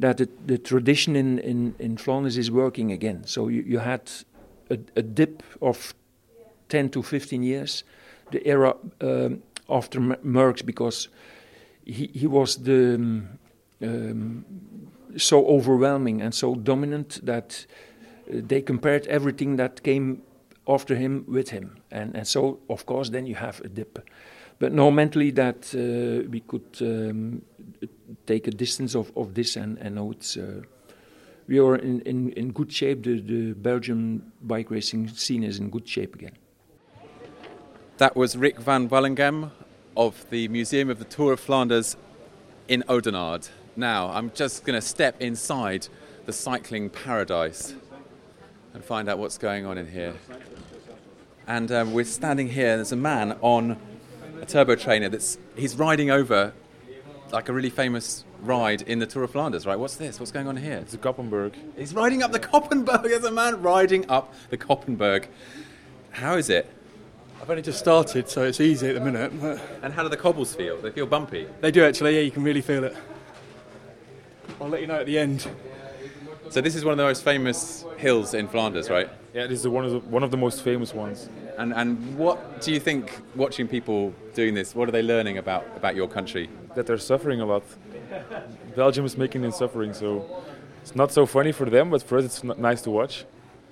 that 0.00 0.18
the, 0.18 0.28
the 0.46 0.58
tradition 0.58 1.16
in, 1.16 1.38
in, 1.40 1.74
in 1.78 1.96
Flanders 1.96 2.38
is 2.38 2.50
working 2.50 2.92
again. 2.92 3.24
So 3.26 3.48
you, 3.48 3.62
you 3.62 3.78
had 3.78 4.10
a, 4.70 4.78
a 4.96 5.02
dip 5.02 5.42
of 5.60 5.94
10 6.68 6.90
to 6.90 7.02
15 7.02 7.42
years, 7.42 7.84
the 8.30 8.46
era 8.46 8.76
um, 9.00 9.42
after 9.68 10.00
Merckx, 10.00 10.64
because 10.64 11.08
he, 11.84 12.06
he 12.14 12.26
was 12.26 12.56
the 12.56 12.94
um, 12.94 13.38
um, 13.82 14.44
so 15.16 15.46
overwhelming 15.46 16.20
and 16.20 16.34
so 16.34 16.54
dominant 16.54 17.24
that 17.24 17.66
uh, 18.30 18.40
they 18.46 18.60
compared 18.60 19.06
everything 19.06 19.56
that 19.56 19.82
came 19.82 20.22
after 20.68 20.94
him 20.94 21.24
with 21.26 21.48
him. 21.50 21.78
And, 21.90 22.14
and 22.14 22.26
so, 22.26 22.60
of 22.68 22.84
course, 22.86 23.10
then 23.10 23.26
you 23.26 23.34
have 23.36 23.60
a 23.62 23.68
dip. 23.68 24.06
But 24.58 24.72
no, 24.72 24.90
mentally 24.90 25.30
that 25.32 25.72
uh, 25.74 26.28
we 26.28 26.40
could 26.40 26.76
um, 26.80 27.42
take 28.26 28.46
a 28.48 28.50
distance 28.50 28.94
of, 28.94 29.12
of 29.16 29.34
this 29.34 29.56
and, 29.56 29.78
and 29.78 29.94
now 29.94 30.10
it's 30.10 30.36
uh, 30.36 30.62
we 31.46 31.58
are 31.58 31.76
in, 31.76 32.00
in, 32.02 32.30
in 32.32 32.52
good 32.52 32.70
shape. 32.70 33.04
The, 33.04 33.20
the 33.20 33.52
Belgian 33.54 34.32
bike 34.42 34.70
racing 34.70 35.08
scene 35.08 35.42
is 35.42 35.58
in 35.58 35.70
good 35.70 35.88
shape 35.88 36.14
again. 36.14 36.36
That 37.96 38.14
was 38.14 38.36
Rik 38.36 38.60
Vanwalleghem 38.60 39.50
of 39.96 40.28
the 40.30 40.46
Museum 40.48 40.90
of 40.90 40.98
the 40.98 41.04
Tour 41.04 41.32
of 41.32 41.40
Flanders 41.40 41.96
in 42.68 42.84
Oudenaarde. 42.88 43.48
Now, 43.76 44.10
I'm 44.10 44.30
just 44.34 44.64
going 44.64 44.78
to 44.78 44.86
step 44.86 45.20
inside 45.20 45.88
the 46.26 46.32
cycling 46.32 46.90
paradise 46.90 47.74
and 48.74 48.84
find 48.84 49.08
out 49.08 49.18
what's 49.18 49.38
going 49.38 49.64
on 49.64 49.78
in 49.78 49.88
here. 49.88 50.14
And 51.46 51.72
um, 51.72 51.94
we're 51.94 52.04
standing 52.04 52.48
here, 52.50 52.76
there's 52.76 52.92
a 52.92 52.96
man 52.96 53.38
on 53.40 53.78
a 54.40 54.46
turbo 54.46 54.74
trainer 54.74 55.08
that's 55.08 55.38
he's 55.56 55.76
riding 55.76 56.10
over 56.10 56.52
like 57.32 57.48
a 57.48 57.52
really 57.52 57.70
famous 57.70 58.24
ride 58.42 58.82
in 58.82 58.98
the 58.98 59.06
Tour 59.06 59.24
of 59.24 59.32
Flanders, 59.32 59.66
right? 59.66 59.78
What's 59.78 59.96
this? 59.96 60.18
What's 60.18 60.32
going 60.32 60.46
on 60.46 60.56
here? 60.56 60.78
It's 60.78 60.94
a 60.94 60.98
Koppenberg. 60.98 61.54
He's 61.76 61.94
riding 61.94 62.22
up 62.22 62.32
the 62.32 62.40
Koppenberg. 62.40 63.02
There's 63.02 63.24
a 63.24 63.30
man 63.30 63.60
riding 63.60 64.08
up 64.08 64.32
the 64.50 64.56
Koppenberg. 64.56 65.26
How 66.10 66.36
is 66.36 66.48
it? 66.48 66.72
I've 67.40 67.50
only 67.50 67.62
just 67.62 67.78
started, 67.78 68.28
so 68.28 68.44
it's 68.44 68.60
easy 68.60 68.88
at 68.88 68.94
the 68.94 69.00
minute. 69.00 69.32
And 69.82 69.92
how 69.92 70.02
do 70.02 70.08
the 70.08 70.16
cobbles 70.16 70.54
feel? 70.54 70.80
They 70.80 70.90
feel 70.90 71.06
bumpy. 71.06 71.46
they 71.60 71.70
do 71.70 71.84
actually, 71.84 72.16
yeah, 72.16 72.22
you 72.22 72.30
can 72.30 72.42
really 72.42 72.60
feel 72.60 72.84
it. 72.84 72.96
I'll 74.60 74.68
let 74.68 74.80
you 74.80 74.86
know 74.86 74.96
at 74.96 75.06
the 75.06 75.18
end. 75.18 75.46
So 76.50 76.62
this 76.62 76.74
is 76.74 76.84
one 76.84 76.92
of 76.92 76.98
the 76.98 77.04
most 77.04 77.24
famous 77.24 77.84
hills 77.98 78.32
in 78.32 78.48
Flanders, 78.48 78.88
right? 78.88 79.10
Yeah, 79.34 79.46
this 79.46 79.60
is 79.60 79.68
one 79.68 79.84
of 79.84 79.92
the, 79.92 79.98
one 80.00 80.22
of 80.22 80.30
the 80.30 80.36
most 80.36 80.62
famous 80.62 80.94
ones. 80.94 81.28
And 81.58 81.74
and 81.74 82.16
what 82.16 82.62
do 82.62 82.72
you 82.72 82.80
think 82.80 83.20
watching 83.36 83.68
people 83.68 84.14
doing 84.34 84.54
this? 84.54 84.74
What 84.74 84.88
are 84.88 84.92
they 84.92 85.02
learning 85.02 85.36
about 85.36 85.66
about 85.76 85.94
your 85.94 86.08
country? 86.08 86.48
That 86.74 86.86
they're 86.86 86.96
suffering 86.98 87.40
a 87.40 87.46
lot. 87.46 87.64
Belgium 88.74 89.04
is 89.04 89.18
making 89.18 89.42
them 89.42 89.52
suffering, 89.52 89.92
so 89.92 90.24
it's 90.82 90.94
not 90.94 91.12
so 91.12 91.26
funny 91.26 91.52
for 91.52 91.68
them, 91.68 91.90
but 91.90 92.02
for 92.02 92.16
us 92.18 92.24
it's 92.24 92.42
nice 92.42 92.80
to 92.82 92.90
watch. 92.90 93.26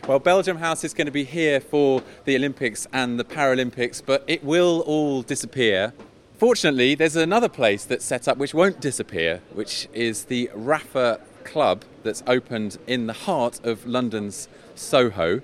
Well, 0.06 0.18
Belgium 0.18 0.58
House 0.58 0.84
is 0.84 0.92
going 0.92 1.06
to 1.06 1.12
be 1.12 1.24
here 1.24 1.60
for 1.60 2.02
the 2.26 2.36
Olympics 2.36 2.86
and 2.92 3.18
the 3.18 3.24
Paralympics, 3.24 4.02
but 4.04 4.22
it 4.26 4.44
will 4.44 4.80
all 4.86 5.22
disappear. 5.22 5.94
Fortunately, 6.38 6.94
there's 6.94 7.16
another 7.16 7.48
place 7.48 7.84
that's 7.84 8.04
set 8.04 8.28
up 8.28 8.36
which 8.36 8.52
won't 8.52 8.80
disappear, 8.80 9.40
which 9.54 9.88
is 9.94 10.24
the 10.24 10.50
Rapha 10.54 11.20
Club 11.44 11.84
that's 12.06 12.22
opened 12.26 12.78
in 12.86 13.08
the 13.08 13.12
heart 13.12 13.60
of 13.64 13.84
London's 13.84 14.48
Soho. 14.76 15.42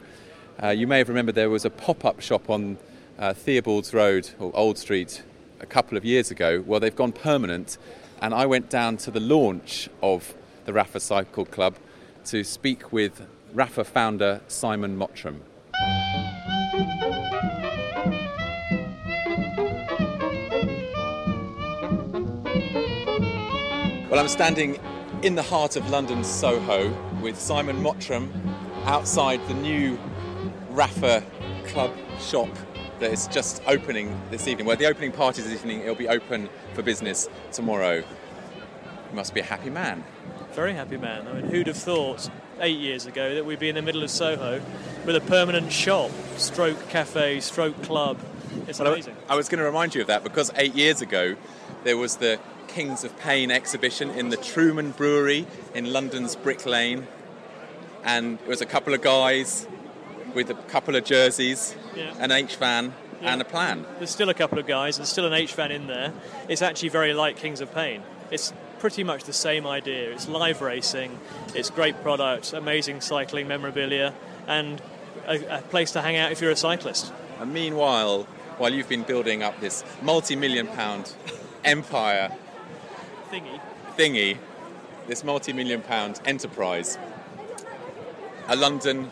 Uh, 0.62 0.68
you 0.68 0.86
may 0.86 0.98
have 0.98 1.08
remembered 1.08 1.34
there 1.34 1.50
was 1.50 1.64
a 1.64 1.70
pop 1.70 2.04
up 2.04 2.20
shop 2.20 2.48
on 2.48 2.78
uh, 3.18 3.34
Theobald's 3.34 3.92
Road 3.92 4.30
or 4.38 4.54
Old 4.54 4.78
Street 4.78 5.24
a 5.60 5.66
couple 5.66 5.98
of 5.98 6.04
years 6.04 6.30
ago. 6.30 6.62
Well, 6.64 6.78
they've 6.78 6.94
gone 6.94 7.10
permanent, 7.12 7.78
and 8.20 8.32
I 8.32 8.46
went 8.46 8.70
down 8.70 8.96
to 8.98 9.10
the 9.10 9.18
launch 9.18 9.88
of 10.02 10.34
the 10.64 10.72
Rapha 10.72 11.00
Cycle 11.00 11.44
Club 11.44 11.74
to 12.26 12.44
speak 12.44 12.92
with 12.92 13.26
Rapha 13.52 13.84
founder 13.84 14.40
Simon 14.46 14.96
Mottram. 14.96 15.42
Well, 24.08 24.20
I'm 24.20 24.28
standing 24.28 24.78
in 25.22 25.34
the 25.36 25.42
heart 25.42 25.76
of 25.76 25.88
London's 25.90 26.26
Soho 26.26 26.90
with 27.20 27.38
Simon 27.38 27.80
Mottram 27.82 28.32
outside 28.84 29.40
the 29.48 29.54
new 29.54 29.98
Rapha 30.72 31.22
Club 31.68 31.92
shop 32.18 32.48
that 32.98 33.12
is 33.12 33.28
just 33.28 33.62
opening 33.66 34.20
this 34.30 34.48
evening. 34.48 34.66
Well, 34.66 34.76
the 34.76 34.86
opening 34.86 35.12
party 35.12 35.40
is 35.42 35.48
this 35.48 35.60
evening, 35.60 35.80
it'll 35.82 35.94
be 35.94 36.08
open 36.08 36.48
for 36.74 36.82
business 36.82 37.28
tomorrow. 37.52 37.96
You 37.96 39.14
must 39.16 39.34
be 39.34 39.40
a 39.40 39.44
happy 39.44 39.70
man. 39.70 40.02
Very 40.54 40.72
happy 40.74 40.96
man. 40.96 41.26
I 41.28 41.34
mean, 41.34 41.44
who'd 41.44 41.66
have 41.68 41.76
thought 41.76 42.28
eight 42.60 42.78
years 42.78 43.06
ago 43.06 43.34
that 43.34 43.44
we'd 43.46 43.58
be 43.58 43.68
in 43.68 43.74
the 43.76 43.82
middle 43.82 44.02
of 44.02 44.10
Soho 44.10 44.60
with 45.06 45.16
a 45.16 45.20
permanent 45.20 45.72
shop, 45.72 46.10
stroke 46.36 46.88
cafe, 46.88 47.40
stroke 47.40 47.80
club. 47.82 48.18
It's 48.66 48.78
Well, 48.78 48.88
I- 48.88 48.92
amazing. 48.92 49.16
I 49.28 49.36
was 49.36 49.48
going 49.48 49.60
to 49.60 49.64
remind 49.64 49.94
you 49.94 50.00
of 50.00 50.08
that 50.08 50.22
because 50.24 50.50
eight 50.56 50.74
years 50.74 51.00
ago 51.00 51.36
there 51.84 51.96
was 51.96 52.16
the 52.16 52.38
Kings 52.72 53.04
of 53.04 53.16
Pain 53.18 53.50
exhibition 53.50 54.10
in 54.10 54.30
the 54.30 54.36
Truman 54.38 54.92
Brewery 54.92 55.46
in 55.74 55.92
London's 55.92 56.34
Brick 56.36 56.64
Lane, 56.64 57.06
and 58.02 58.38
it 58.40 58.48
was 58.48 58.62
a 58.62 58.66
couple 58.66 58.94
of 58.94 59.02
guys 59.02 59.66
with 60.34 60.48
a 60.48 60.54
couple 60.54 60.96
of 60.96 61.04
jerseys, 61.04 61.74
Yeah. 61.94 62.14
an 62.18 62.32
H 62.32 62.56
van, 62.56 62.94
Yeah. 63.20 63.32
and 63.34 63.42
a 63.42 63.44
plan. 63.44 63.84
There's 63.98 64.10
still 64.10 64.30
a 64.30 64.34
couple 64.34 64.58
of 64.58 64.66
guys, 64.66 64.96
there's 64.96 65.10
still 65.10 65.26
an 65.26 65.34
H 65.34 65.52
van 65.52 65.70
in 65.70 65.86
there. 65.86 66.12
It's 66.48 66.62
actually 66.62 66.88
very 66.88 67.12
like 67.12 67.36
Kings 67.36 67.60
of 67.60 67.74
Pain. 67.74 68.02
It's 68.30 68.54
pretty 68.78 69.04
much 69.04 69.24
the 69.24 69.32
same 69.34 69.66
idea. 69.66 70.10
It's 70.10 70.26
live 70.26 70.62
racing, 70.62 71.20
it's 71.54 71.68
great 71.68 72.02
product, 72.02 72.54
amazing 72.54 73.02
cycling 73.02 73.46
memorabilia, 73.46 74.14
and 74.48 74.80
a, 75.28 75.58
a 75.58 75.62
place 75.62 75.92
to 75.92 76.00
hang 76.00 76.16
out 76.16 76.32
if 76.32 76.40
you're 76.40 76.50
a 76.50 76.56
cyclist. 76.56 77.12
And 77.38 77.52
meanwhile, 77.52 78.26
while 78.56 78.72
you've 78.72 78.88
been 78.88 79.02
building 79.02 79.42
up 79.42 79.60
this 79.60 79.84
multi-million 80.00 80.68
pound 80.68 81.12
empire 81.64 82.32
Thingy. 83.32 83.60
thingy, 83.96 84.36
this 85.06 85.24
multi-million 85.24 85.80
pound 85.80 86.20
enterprise, 86.26 86.98
a 88.46 88.54
London 88.54 89.08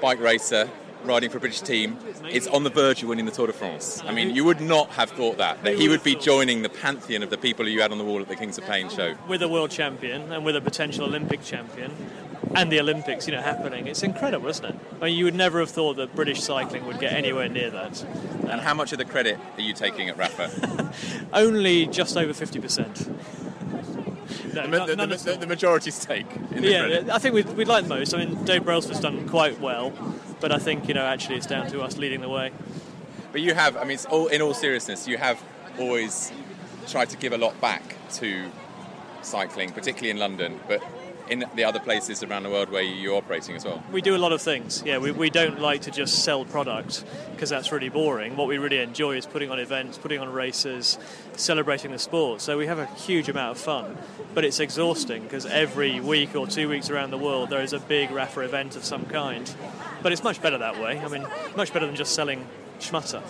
bike 0.00 0.18
racer 0.18 0.68
riding 1.04 1.30
for 1.30 1.38
a 1.38 1.40
British 1.40 1.60
team 1.60 1.96
is 2.28 2.48
on 2.48 2.64
the 2.64 2.70
verge 2.70 3.02
of 3.02 3.08
winning 3.08 3.26
the 3.26 3.30
Tour 3.30 3.46
de 3.46 3.52
France. 3.52 4.02
I 4.04 4.12
mean, 4.12 4.34
you 4.34 4.44
would 4.44 4.60
not 4.60 4.90
have 4.90 5.10
thought 5.10 5.38
that, 5.38 5.62
that 5.62 5.76
he 5.76 5.88
would 5.88 6.02
be 6.02 6.16
joining 6.16 6.62
the 6.62 6.68
pantheon 6.68 7.22
of 7.22 7.30
the 7.30 7.38
people 7.38 7.64
who 7.64 7.70
you 7.70 7.80
had 7.80 7.92
on 7.92 7.98
the 7.98 8.04
wall 8.04 8.20
at 8.20 8.28
the 8.28 8.36
Kings 8.36 8.58
of 8.58 8.64
Pain 8.64 8.88
show. 8.90 9.14
with 9.28 9.40
a 9.40 9.48
world 9.48 9.70
champion 9.70 10.32
and 10.32 10.44
with 10.44 10.56
a 10.56 10.60
potential 10.60 11.04
Olympic 11.04 11.42
champion 11.42 11.92
and 12.54 12.72
the 12.72 12.80
Olympics, 12.80 13.26
you 13.26 13.34
know, 13.34 13.40
happening. 13.40 13.86
It's 13.86 14.02
incredible, 14.02 14.48
isn't 14.48 14.64
it? 14.64 14.74
I 15.00 15.04
mean, 15.06 15.16
you 15.16 15.24
would 15.24 15.34
never 15.34 15.60
have 15.60 15.70
thought 15.70 15.96
that 15.98 16.14
British 16.14 16.42
cycling 16.42 16.86
would 16.86 16.98
get 16.98 17.12
anywhere 17.12 17.48
near 17.48 17.70
that. 17.70 18.02
And 18.48 18.60
how 18.60 18.74
much 18.74 18.92
of 18.92 18.98
the 18.98 19.04
credit 19.04 19.38
are 19.56 19.60
you 19.60 19.72
taking 19.72 20.08
at 20.08 20.16
Rapha? 20.16 21.28
Only 21.32 21.86
just 21.86 22.16
over 22.16 22.32
50%. 22.32 23.39
No, 24.54 24.62
The, 24.66 24.86
the- 24.86 24.96
none 24.96 25.08
the- 25.08 25.36
the- 25.40 25.46
majority 25.46 25.90
stake 25.90 26.26
in 26.54 26.62
the 26.62 26.70
yeah, 26.70 26.80
credit. 26.80 27.10
I 27.10 27.18
think 27.18 27.34
we'd, 27.34 27.48
we'd 27.56 27.68
like 27.68 27.84
the 27.84 27.88
most. 27.94 28.14
I 28.14 28.24
mean, 28.24 28.44
Dave 28.44 28.62
Brailsford's 28.64 29.00
done 29.00 29.28
quite 29.28 29.60
well, 29.60 29.92
but 30.40 30.52
I 30.52 30.58
think, 30.58 30.88
you 30.88 30.94
know, 30.94 31.04
actually 31.04 31.36
it's 31.36 31.46
down 31.46 31.66
to 31.68 31.80
us 31.82 31.96
leading 31.98 32.20
the 32.20 32.28
way. 32.28 32.50
But 33.32 33.40
you 33.42 33.54
have, 33.54 33.76
I 33.76 33.82
mean, 33.82 33.92
it's 33.92 34.06
all, 34.06 34.26
in 34.28 34.42
all 34.42 34.54
seriousness, 34.54 35.06
you 35.06 35.16
have 35.18 35.40
always 35.78 36.32
tried 36.88 37.10
to 37.10 37.16
give 37.16 37.32
a 37.32 37.38
lot 37.38 37.60
back 37.60 37.82
to 38.14 38.50
cycling, 39.22 39.70
particularly 39.70 40.10
in 40.10 40.16
London. 40.18 40.58
But 40.66 40.82
in 41.30 41.44
the 41.54 41.64
other 41.64 41.78
places 41.78 42.22
around 42.22 42.42
the 42.42 42.50
world 42.50 42.70
where 42.70 42.82
you're 42.82 43.16
operating 43.16 43.54
as 43.56 43.64
well? 43.64 43.82
We 43.92 44.02
do 44.02 44.16
a 44.16 44.18
lot 44.18 44.32
of 44.32 44.42
things. 44.42 44.82
Yeah, 44.84 44.98
we, 44.98 45.12
we 45.12 45.30
don't 45.30 45.60
like 45.60 45.82
to 45.82 45.90
just 45.90 46.24
sell 46.24 46.44
product 46.44 47.04
because 47.32 47.48
that's 47.48 47.70
really 47.70 47.88
boring. 47.88 48.36
What 48.36 48.48
we 48.48 48.58
really 48.58 48.78
enjoy 48.78 49.16
is 49.16 49.26
putting 49.26 49.50
on 49.50 49.60
events, 49.60 49.96
putting 49.96 50.20
on 50.20 50.30
races, 50.32 50.98
celebrating 51.36 51.92
the 51.92 51.98
sport. 51.98 52.40
So 52.40 52.58
we 52.58 52.66
have 52.66 52.78
a 52.78 52.86
huge 52.86 53.28
amount 53.28 53.52
of 53.52 53.62
fun, 53.62 53.96
but 54.34 54.44
it's 54.44 54.58
exhausting 54.58 55.22
because 55.22 55.46
every 55.46 56.00
week 56.00 56.34
or 56.34 56.46
two 56.46 56.68
weeks 56.68 56.90
around 56.90 57.10
the 57.10 57.18
world 57.18 57.50
there 57.50 57.62
is 57.62 57.72
a 57.72 57.80
big 57.80 58.10
Rapha 58.10 58.44
event 58.44 58.74
of 58.74 58.84
some 58.84 59.06
kind. 59.06 59.50
But 60.02 60.12
it's 60.12 60.24
much 60.24 60.42
better 60.42 60.58
that 60.58 60.80
way. 60.80 60.98
I 60.98 61.08
mean, 61.08 61.26
much 61.56 61.72
better 61.72 61.86
than 61.86 61.96
just 61.96 62.14
selling 62.14 62.46
schmutter. 62.80 63.22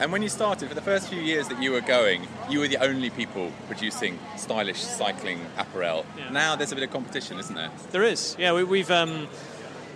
And 0.00 0.12
when 0.12 0.22
you 0.22 0.28
started, 0.28 0.68
for 0.68 0.76
the 0.76 0.80
first 0.80 1.08
few 1.08 1.20
years 1.20 1.48
that 1.48 1.60
you 1.60 1.72
were 1.72 1.80
going, 1.80 2.28
you 2.48 2.60
were 2.60 2.68
the 2.68 2.76
only 2.78 3.10
people 3.10 3.50
producing 3.66 4.18
stylish 4.36 4.80
cycling 4.80 5.44
apparel. 5.56 6.06
Yeah. 6.16 6.30
Now 6.30 6.54
there's 6.54 6.70
a 6.70 6.76
bit 6.76 6.84
of 6.84 6.92
competition, 6.92 7.38
isn't 7.40 7.54
there? 7.54 7.70
There 7.90 8.04
is, 8.04 8.36
yeah. 8.38 8.52
We, 8.52 8.62
we've 8.62 8.90
um, 8.92 9.26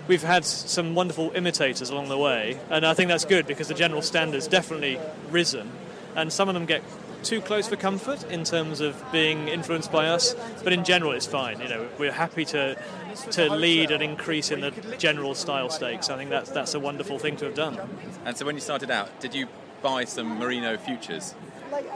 we've 0.09 0.23
had 0.23 0.45
some 0.45 0.97
wonderful 0.97 1.31
imitators 1.37 1.89
along 1.91 2.09
the 2.09 2.19
way, 2.19 2.59
and 2.69 2.85
I 2.85 2.95
think 2.95 3.09
that's 3.09 3.25
good 3.25 3.47
because 3.47 3.69
the 3.69 3.75
general 3.75 4.03
standards 4.03 4.49
definitely 4.49 4.99
risen, 5.31 5.71
and 6.17 6.33
some 6.33 6.49
of 6.49 6.55
them 6.55 6.67
get 6.67 6.83
too 7.23 7.41
close 7.41 7.69
for 7.69 7.77
comfort 7.77 8.25
in 8.25 8.43
terms 8.43 8.81
of 8.81 9.01
being 9.13 9.47
influenced 9.47 9.93
by 9.93 10.09
us. 10.09 10.35
But 10.65 10.73
in 10.73 10.83
general, 10.83 11.13
it's 11.13 11.27
fine. 11.27 11.61
You 11.61 11.69
know, 11.69 11.89
we're 11.99 12.11
happy 12.11 12.45
to 12.47 12.77
to 13.31 13.55
lead 13.55 13.93
an 13.93 14.03
increase 14.03 14.51
in 14.51 14.63
the 14.63 14.71
general 14.99 15.37
style 15.37 15.71
stakes. 15.71 16.11
I 16.11 16.17
think 16.17 16.31
that's 16.31 16.51
that's 16.51 16.75
a 16.75 16.81
wonderful 16.81 17.21
thing 17.21 17.37
to 17.37 17.45
have 17.45 17.55
done. 17.55 17.79
And 18.25 18.37
so 18.37 18.45
when 18.45 18.57
you 18.57 18.61
started 18.61 18.91
out, 18.91 19.21
did 19.21 19.33
you 19.33 19.47
buy 19.83 20.05
some 20.05 20.39
merino 20.39 20.77
futures? 20.77 21.35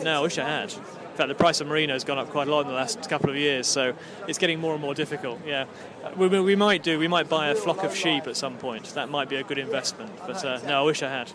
No, 0.03 0.19
I 0.19 0.23
wish 0.23 0.39
I 0.39 0.49
had. 0.49 0.73
In 0.73 1.19
fact, 1.19 1.29
the 1.29 1.35
price 1.35 1.61
of 1.61 1.67
merino 1.67 1.93
has 1.95 2.05
gone 2.05 2.19
up 2.19 2.29
quite 2.31 2.49
a 2.49 2.51
lot 2.51 2.63
in 2.63 2.69
the 2.69 2.75
last 2.75 3.09
couple 3.09 3.31
of 3.31 3.37
years, 3.37 3.67
so 3.67 3.95
it's 4.29 4.39
getting 4.39 4.61
more 4.61 4.73
and 4.73 4.83
more 4.83 4.95
difficult. 4.95 5.41
Yeah, 5.47 5.65
Uh, 6.05 6.11
we, 6.17 6.29
we 6.29 6.41
we 6.41 6.57
might 6.57 6.83
do. 6.83 6.99
We 6.99 7.09
might 7.09 7.29
buy 7.29 7.49
a 7.49 7.55
flock 7.55 7.85
of 7.85 7.97
sheep 7.97 8.27
at 8.27 8.37
some 8.37 8.59
point. 8.59 8.85
That 8.95 9.09
might 9.09 9.29
be 9.29 9.37
a 9.37 9.43
good 9.43 9.59
investment. 9.59 10.13
But 10.27 10.45
uh, 10.45 10.61
no, 10.67 10.81
I 10.81 10.83
wish 10.83 11.03
I 11.03 11.09
had. 11.09 11.33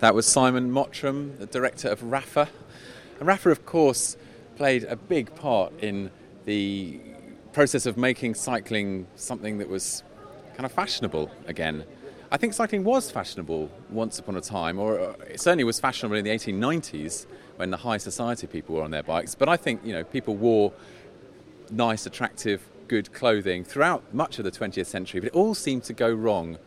That 0.00 0.14
was 0.14 0.26
Simon 0.26 0.70
Mottram, 0.72 1.38
the 1.38 1.46
director 1.46 1.88
of 1.88 2.00
Rapha. 2.02 2.48
And 3.20 3.28
Rapha, 3.28 3.50
of 3.50 3.64
course, 3.64 4.16
played 4.56 4.84
a 4.84 4.96
big 4.96 5.34
part 5.34 5.72
in 5.80 6.10
the 6.44 7.00
process 7.52 7.86
of 7.86 7.96
making 7.96 8.34
cycling 8.34 9.06
something 9.16 9.58
that 9.58 9.68
was 9.68 10.02
kind 10.54 10.66
of 10.66 10.72
fashionable 10.72 11.30
again. 11.46 11.84
I 12.30 12.36
think 12.38 12.54
cycling 12.54 12.82
was 12.82 13.08
fashionable 13.10 13.70
once 13.88 14.18
upon 14.18 14.36
a 14.36 14.40
time, 14.40 14.80
or 14.80 14.98
uh, 14.98 15.12
it 15.30 15.40
certainly 15.40 15.62
was 15.62 15.78
fashionable 15.78 16.16
in 16.16 16.24
the 16.24 16.30
1890s 16.30 17.26
when 17.54 17.70
the 17.70 17.76
high 17.76 17.98
society 17.98 18.48
people 18.48 18.74
were 18.74 18.82
on 18.82 18.90
their 18.90 19.04
bikes. 19.04 19.36
But 19.36 19.48
I 19.48 19.56
think 19.56 19.82
you 19.84 19.92
know 19.92 20.02
people 20.02 20.34
wore 20.34 20.72
nice, 21.70 22.04
attractive, 22.04 22.68
good 22.88 23.12
clothing 23.12 23.62
throughout 23.62 24.12
much 24.12 24.38
of 24.38 24.44
the 24.44 24.50
20th 24.50 24.86
century, 24.86 25.20
but 25.20 25.28
it 25.28 25.34
all 25.34 25.54
seemed 25.54 25.84
to 25.84 25.92
go 25.92 26.12
wrong 26.12 26.58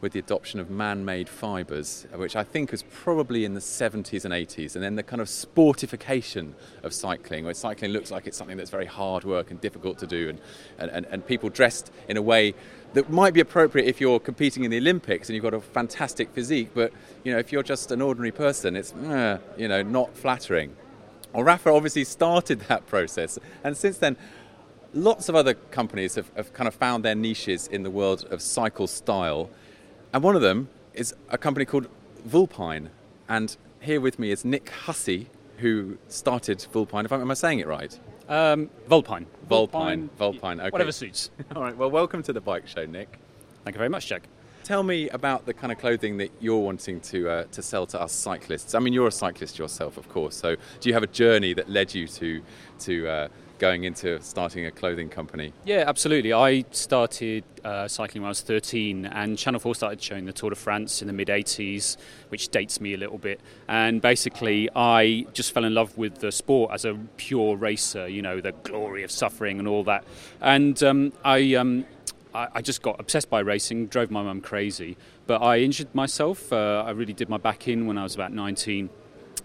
with 0.00 0.12
the 0.12 0.18
adoption 0.18 0.60
of 0.60 0.70
man 0.70 1.04
made 1.04 1.28
fibres, 1.28 2.06
which 2.14 2.36
I 2.36 2.44
think 2.44 2.70
was 2.70 2.84
probably 2.84 3.44
in 3.44 3.54
the 3.54 3.60
70s 3.60 4.24
and 4.24 4.32
80s, 4.32 4.76
and 4.76 4.84
then 4.84 4.94
the 4.94 5.02
kind 5.02 5.20
of 5.20 5.26
sportification 5.26 6.52
of 6.82 6.92
cycling, 6.92 7.44
where 7.44 7.54
cycling 7.54 7.90
looks 7.90 8.10
like 8.10 8.26
it's 8.26 8.36
something 8.36 8.56
that's 8.56 8.70
very 8.70 8.86
hard 8.86 9.24
work 9.24 9.50
and 9.50 9.60
difficult 9.60 9.98
to 9.98 10.06
do, 10.06 10.28
and, 10.28 10.90
and, 10.90 11.06
and 11.06 11.26
people 11.26 11.48
dressed 11.48 11.90
in 12.08 12.16
a 12.16 12.22
way 12.22 12.54
that 12.94 13.10
might 13.10 13.34
be 13.34 13.40
appropriate 13.40 13.86
if 13.86 14.00
you're 14.00 14.20
competing 14.20 14.64
in 14.64 14.70
the 14.70 14.78
Olympics 14.78 15.28
and 15.28 15.34
you've 15.34 15.42
got 15.42 15.54
a 15.54 15.60
fantastic 15.60 16.30
physique, 16.32 16.70
but 16.74 16.92
you 17.24 17.32
know, 17.32 17.38
if 17.38 17.52
you're 17.52 17.62
just 17.62 17.90
an 17.92 18.00
ordinary 18.00 18.32
person, 18.32 18.76
it's 18.76 18.92
uh, 18.94 19.38
you 19.56 19.68
know, 19.68 19.82
not 19.82 20.16
flattering. 20.16 20.74
Well, 21.32 21.44
Rapha 21.44 21.74
obviously 21.74 22.04
started 22.04 22.60
that 22.62 22.86
process, 22.86 23.38
and 23.62 23.76
since 23.76 23.98
then, 23.98 24.16
lots 24.94 25.28
of 25.28 25.34
other 25.34 25.54
companies 25.54 26.14
have, 26.14 26.30
have 26.36 26.52
kind 26.52 26.68
of 26.68 26.74
found 26.74 27.04
their 27.04 27.14
niches 27.14 27.66
in 27.66 27.82
the 27.82 27.90
world 27.90 28.26
of 28.30 28.40
cycle 28.40 28.86
style. 28.86 29.50
And 30.12 30.22
one 30.22 30.36
of 30.36 30.42
them 30.42 30.68
is 30.94 31.14
a 31.28 31.38
company 31.38 31.64
called 31.64 31.88
Vulpine. 32.24 32.90
And 33.28 33.56
here 33.80 34.00
with 34.00 34.18
me 34.18 34.30
is 34.30 34.44
Nick 34.44 34.70
Hussey, 34.70 35.28
who 35.58 35.98
started 36.08 36.66
Vulpine. 36.72 37.04
If 37.04 37.12
I, 37.12 37.20
am 37.20 37.30
I 37.30 37.34
saying 37.34 37.60
it 37.60 37.66
right? 37.66 37.98
Um, 38.28 38.68
Volpine. 38.88 39.24
Vulpine. 39.48 40.10
Vulpine. 40.18 40.60
Okay. 40.60 40.70
Whatever 40.70 40.92
suits. 40.92 41.30
All 41.56 41.62
right. 41.62 41.76
Well, 41.76 41.90
welcome 41.90 42.22
to 42.24 42.32
the 42.32 42.40
bike 42.40 42.68
show, 42.68 42.84
Nick. 42.84 43.18
Thank 43.64 43.74
you 43.74 43.78
very 43.78 43.88
much, 43.88 44.06
Jack. 44.06 44.24
Tell 44.64 44.82
me 44.82 45.08
about 45.10 45.46
the 45.46 45.54
kind 45.54 45.72
of 45.72 45.78
clothing 45.78 46.18
that 46.18 46.30
you're 46.40 46.58
wanting 46.58 47.00
to 47.00 47.30
uh, 47.30 47.44
to 47.52 47.62
sell 47.62 47.86
to 47.86 48.00
us 48.00 48.12
cyclists. 48.12 48.74
I 48.74 48.80
mean, 48.80 48.92
you're 48.92 49.06
a 49.06 49.12
cyclist 49.12 49.58
yourself, 49.58 49.96
of 49.96 50.10
course. 50.10 50.36
So, 50.36 50.56
do 50.80 50.88
you 50.90 50.92
have 50.92 51.02
a 51.02 51.06
journey 51.06 51.54
that 51.54 51.70
led 51.70 51.94
you 51.94 52.06
to 52.06 52.42
to 52.80 53.08
uh, 53.08 53.28
going 53.58 53.84
into 53.84 54.20
starting 54.22 54.66
a 54.66 54.70
clothing 54.70 55.08
company? 55.08 55.52
Yeah, 55.64 55.84
absolutely. 55.86 56.32
I 56.32 56.64
started 56.70 57.44
uh, 57.64 57.88
cycling 57.88 58.22
when 58.22 58.28
I 58.28 58.30
was 58.30 58.40
13, 58.40 59.06
and 59.06 59.36
Channel 59.36 59.60
4 59.60 59.74
started 59.74 60.02
showing 60.02 60.24
the 60.24 60.32
Tour 60.32 60.50
de 60.50 60.56
France 60.56 61.02
in 61.02 61.06
the 61.06 61.12
mid 61.12 61.28
80s, 61.28 61.96
which 62.28 62.48
dates 62.48 62.80
me 62.80 62.94
a 62.94 62.96
little 62.96 63.18
bit. 63.18 63.40
And 63.68 64.00
basically, 64.00 64.68
I 64.74 65.26
just 65.32 65.52
fell 65.52 65.64
in 65.64 65.74
love 65.74 65.96
with 65.98 66.18
the 66.18 66.32
sport 66.32 66.72
as 66.72 66.84
a 66.84 66.94
pure 67.16 67.56
racer, 67.56 68.08
you 68.08 68.22
know, 68.22 68.40
the 68.40 68.52
glory 68.52 69.02
of 69.02 69.10
suffering 69.10 69.58
and 69.58 69.68
all 69.68 69.84
that. 69.84 70.04
And 70.40 70.82
um, 70.82 71.12
I. 71.24 71.54
Um, 71.54 71.84
I 72.34 72.60
just 72.60 72.82
got 72.82 73.00
obsessed 73.00 73.30
by 73.30 73.40
racing, 73.40 73.88
drove 73.88 74.12
my 74.12 74.22
mum 74.22 74.42
crazy. 74.42 74.96
But 75.26 75.42
I 75.42 75.58
injured 75.58 75.92
myself. 75.92 76.52
Uh, 76.52 76.84
I 76.86 76.90
really 76.90 77.14
did 77.14 77.28
my 77.28 77.38
back 77.38 77.66
in 77.66 77.86
when 77.86 77.98
I 77.98 78.04
was 78.04 78.14
about 78.14 78.32
19, 78.32 78.90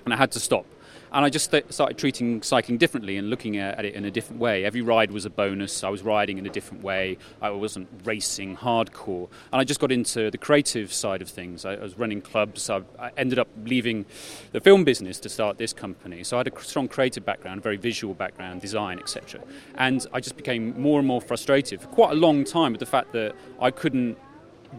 and 0.06 0.14
I 0.14 0.18
had 0.18 0.32
to 0.34 0.40
stop. 0.40 0.66
And 1.14 1.24
I 1.24 1.30
just 1.30 1.52
th- 1.52 1.66
started 1.70 1.98
treating 1.98 2.42
cycling 2.42 2.80
differently 2.80 3.18
and 3.18 3.30
looking 3.30 3.58
at, 3.58 3.86
it 3.86 3.94
in 3.94 4.06
a 4.06 4.12
different 4.12 4.42
way. 4.42 4.66
Every 4.66 4.82
ride 4.82 5.12
was 5.12 5.26
a 5.26 5.30
bonus. 5.30 5.84
I 5.84 5.90
was 5.90 6.02
riding 6.02 6.40
in 6.40 6.46
a 6.46 6.50
different 6.50 6.84
way. 6.84 7.18
I 7.42 7.52
wasn't 7.52 7.88
racing 8.04 8.58
hardcore. 8.58 9.30
And 9.52 9.62
I 9.62 9.64
just 9.64 9.80
got 9.80 9.92
into 9.92 10.32
the 10.32 10.38
creative 10.38 10.92
side 10.92 11.22
of 11.22 11.30
things. 11.30 11.66
I, 11.66 11.74
I 11.74 11.84
was 11.84 11.98
running 12.00 12.22
clubs. 12.22 12.70
I, 12.70 12.82
I 13.00 13.12
ended 13.16 13.38
up 13.38 13.48
leaving 13.64 14.06
the 14.54 14.60
film 14.60 14.84
business 14.84 15.20
to 15.20 15.30
start 15.30 15.58
this 15.58 15.72
company. 15.72 16.24
So 16.24 16.38
I 16.38 16.40
had 16.40 16.48
a 16.48 16.62
strong 16.62 16.88
creative 16.88 17.24
background, 17.24 17.62
very 17.62 17.78
visual 17.78 18.16
background, 18.16 18.62
design, 18.62 18.98
etc. 19.00 19.42
And 19.76 20.06
I 20.14 20.20
just 20.20 20.36
became 20.36 20.80
more 20.82 20.98
and 20.98 21.08
more 21.08 21.22
frustrated 21.22 21.82
for 21.82 21.88
quite 21.88 22.12
a 22.12 22.16
long 22.16 22.44
time 22.44 22.72
with 22.72 22.80
the 22.80 22.88
fact 22.88 23.12
that 23.14 23.36
I 23.60 23.70
couldn't 23.70 24.18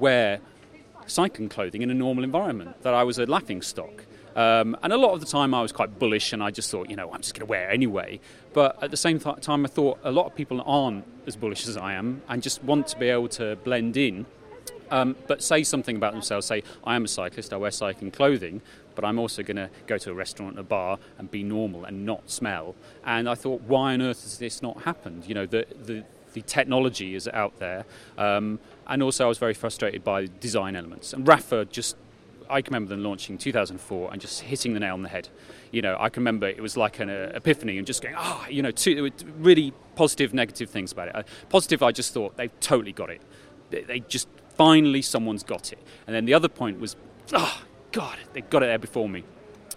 wear 0.00 0.40
cycling 1.06 1.48
clothing 1.48 1.82
in 1.82 1.90
a 1.90 1.94
normal 1.94 2.24
environment, 2.24 2.82
that 2.82 2.94
I 2.94 3.04
was 3.04 3.18
a 3.18 3.26
laughing 3.26 3.62
stock. 3.62 4.04
Um, 4.34 4.76
and 4.82 4.92
a 4.92 4.96
lot 4.96 5.12
of 5.12 5.20
the 5.20 5.26
time 5.26 5.54
I 5.54 5.62
was 5.62 5.72
quite 5.72 5.98
bullish 5.98 6.32
and 6.32 6.42
I 6.42 6.50
just 6.50 6.70
thought, 6.70 6.90
you 6.90 6.96
know, 6.96 7.10
I'm 7.12 7.20
just 7.20 7.34
going 7.34 7.46
to 7.46 7.50
wear 7.50 7.70
anyway. 7.70 8.20
But 8.52 8.82
at 8.82 8.90
the 8.90 8.96
same 8.96 9.18
th- 9.18 9.40
time, 9.40 9.64
I 9.64 9.68
thought 9.68 9.98
a 10.02 10.10
lot 10.10 10.26
of 10.26 10.34
people 10.34 10.62
aren't 10.66 11.04
as 11.26 11.36
bullish 11.36 11.68
as 11.68 11.76
I 11.76 11.94
am 11.94 12.22
and 12.28 12.42
just 12.42 12.62
want 12.64 12.88
to 12.88 12.98
be 12.98 13.08
able 13.08 13.28
to 13.28 13.56
blend 13.56 13.96
in. 13.96 14.26
Um, 14.90 15.16
but 15.26 15.42
say 15.42 15.62
something 15.64 15.96
about 15.96 16.12
themselves. 16.12 16.46
Say, 16.46 16.62
I 16.84 16.94
am 16.94 17.04
a 17.04 17.08
cyclist, 17.08 17.52
I 17.52 17.56
wear 17.56 17.70
cycling 17.70 18.10
clothing, 18.10 18.60
but 18.94 19.04
I'm 19.04 19.18
also 19.18 19.42
going 19.42 19.56
to 19.56 19.70
go 19.86 19.98
to 19.98 20.10
a 20.10 20.14
restaurant, 20.14 20.58
a 20.58 20.62
bar, 20.62 20.98
and 21.18 21.30
be 21.30 21.42
normal 21.42 21.84
and 21.84 22.04
not 22.04 22.30
smell. 22.30 22.74
And 23.04 23.28
I 23.28 23.34
thought, 23.34 23.62
why 23.62 23.94
on 23.94 24.02
earth 24.02 24.22
has 24.22 24.38
this 24.38 24.62
not 24.62 24.82
happened? 24.82 25.24
You 25.26 25.34
know, 25.34 25.46
the, 25.46 25.66
the, 25.84 26.04
the 26.32 26.42
technology 26.42 27.14
is 27.14 27.26
out 27.28 27.58
there. 27.58 27.86
Um, 28.18 28.58
and 28.86 29.02
also, 29.02 29.24
I 29.24 29.28
was 29.28 29.38
very 29.38 29.54
frustrated 29.54 30.04
by 30.04 30.28
design 30.40 30.76
elements. 30.76 31.12
And 31.12 31.26
Rapha 31.26 31.68
just 31.70 31.96
I 32.48 32.62
can 32.62 32.72
remember 32.72 32.90
them 32.90 33.02
launching 33.02 33.38
2004 33.38 34.12
and 34.12 34.20
just 34.20 34.42
hitting 34.42 34.74
the 34.74 34.80
nail 34.80 34.94
on 34.94 35.02
the 35.02 35.08
head. 35.08 35.28
You 35.70 35.82
know, 35.82 35.96
I 35.98 36.08
can 36.08 36.22
remember 36.22 36.46
it 36.46 36.60
was 36.60 36.76
like 36.76 37.00
an 37.00 37.10
uh, 37.10 37.32
epiphany 37.34 37.78
and 37.78 37.86
just 37.86 38.02
going, 38.02 38.14
ah, 38.16 38.46
you 38.48 38.62
know, 38.62 38.70
two, 38.70 39.02
were 39.02 39.10
really 39.38 39.72
positive, 39.96 40.32
negative 40.34 40.70
things 40.70 40.92
about 40.92 41.08
it. 41.08 41.16
Uh, 41.16 41.22
positive, 41.48 41.82
I 41.82 41.92
just 41.92 42.12
thought 42.14 42.36
they've 42.36 42.58
totally 42.60 42.92
got 42.92 43.10
it. 43.10 43.20
They, 43.70 43.82
they 43.82 44.00
just 44.00 44.28
finally 44.56 45.02
someone's 45.02 45.42
got 45.42 45.72
it. 45.72 45.78
And 46.06 46.14
then 46.14 46.24
the 46.24 46.34
other 46.34 46.48
point 46.48 46.80
was, 46.80 46.96
ah, 47.32 47.62
God, 47.92 48.18
they 48.32 48.40
got 48.42 48.62
it 48.62 48.66
there 48.66 48.78
before 48.78 49.08
me. 49.08 49.24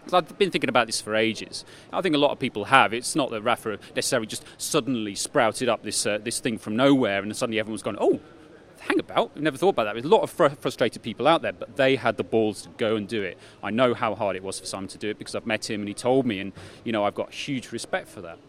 'Cause 0.06 0.14
I've 0.14 0.38
been 0.38 0.52
thinking 0.52 0.70
about 0.70 0.88
this 0.88 1.02
for 1.02 1.16
ages. 1.16 1.66
I 1.92 2.02
think 2.02 2.16
a 2.16 2.18
lot 2.18 2.32
of 2.32 2.40
people 2.40 2.66
have. 2.66 2.94
It's 2.94 3.14
not 3.14 3.30
that 3.32 3.44
Rapha 3.44 3.78
necessarily 3.94 4.26
just 4.26 4.46
suddenly 4.58 5.16
sprouted 5.16 5.68
up 5.68 5.84
this 5.84 6.06
uh, 6.06 6.18
this 6.24 6.40
thing 6.40 6.58
from 6.58 6.78
nowhere, 6.78 7.22
and 7.22 7.36
suddenly 7.36 7.60
everyone's 7.60 7.84
gone, 7.84 7.98
"Oh, 8.00 8.22
hang 8.88 9.00
about. 9.00 9.34
We've 9.36 9.44
never 9.44 9.58
thought 9.58 9.70
about 9.70 9.86
that. 9.86 9.94
There's 9.94 10.06
a 10.06 10.10
lot 10.10 10.22
of 10.22 10.30
fr- 10.30 10.48
frustrated 10.50 11.02
people 11.02 11.28
out 11.28 11.42
there, 11.42 11.54
but 11.54 11.76
they 11.76 11.96
had 11.96 12.18
the 12.18 12.24
balls 12.24 12.64
to 12.64 12.70
go 12.78 12.96
and 12.96 13.08
do 13.08 13.22
it. 13.24 13.38
I 13.62 13.70
know 13.70 13.94
how 13.94 14.16
hard 14.16 14.36
it 14.36 14.44
was 14.44 14.60
for 14.60 14.66
Simon 14.66 14.88
to 14.90 14.98
do 14.98 15.10
it 15.10 15.20
because 15.20 15.36
I've 15.36 15.46
met 15.46 15.70
him 15.70 15.82
and 15.82 15.88
he 15.88 15.94
told 15.94 16.26
me, 16.26 16.40
and 16.40 16.54
you 16.84 16.92
know 16.92 17.04
I've 17.04 17.16
got 17.16 17.32
huge 17.34 17.72
respect 17.72 18.08
for 18.08 18.22
that. 18.22 18.40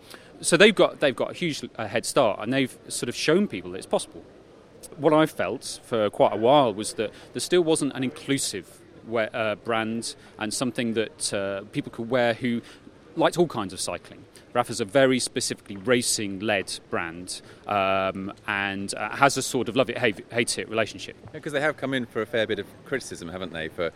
So 0.40 0.56
they've 0.56 0.74
got 0.74 1.00
they've 1.00 1.16
got 1.16 1.30
a 1.32 1.34
huge 1.34 1.64
uh, 1.76 1.86
head 1.86 2.06
start, 2.06 2.40
and 2.40 2.52
they've 2.52 2.76
sort 2.88 3.08
of 3.08 3.16
shown 3.16 3.48
people 3.48 3.72
that 3.72 3.78
it's 3.78 3.86
possible. 3.86 4.24
What 4.96 5.12
I 5.12 5.26
felt 5.26 5.80
for 5.84 6.08
quite 6.10 6.32
a 6.32 6.36
while 6.36 6.72
was 6.72 6.94
that 6.94 7.10
there 7.32 7.40
still 7.40 7.62
wasn't 7.62 7.92
an 7.94 8.04
inclusive 8.04 8.78
we- 9.06 9.22
uh, 9.22 9.56
brand 9.56 10.14
and 10.38 10.54
something 10.54 10.94
that 10.94 11.32
uh, 11.34 11.62
people 11.72 11.90
could 11.90 12.08
wear 12.08 12.34
who 12.34 12.62
liked 13.18 13.38
all 13.38 13.46
kinds 13.46 13.72
of 13.72 13.80
cycling. 13.80 14.24
Rapha's 14.54 14.80
a 14.80 14.84
very 14.84 15.18
specifically 15.18 15.76
racing-led 15.76 16.80
brand 16.90 17.42
um, 17.66 18.32
and 18.46 18.94
uh, 18.94 19.10
has 19.10 19.36
a 19.36 19.42
sort 19.42 19.68
of 19.68 19.76
love 19.76 19.90
it, 19.90 19.98
hate 19.98 20.58
it 20.58 20.68
relationship. 20.68 21.16
Because 21.32 21.52
they 21.52 21.60
have 21.60 21.76
come 21.76 21.92
in 21.94 22.06
for 22.06 22.22
a 22.22 22.26
fair 22.26 22.46
bit 22.46 22.58
of 22.58 22.66
criticism, 22.84 23.28
haven't 23.28 23.52
they? 23.52 23.68
For 23.68 23.90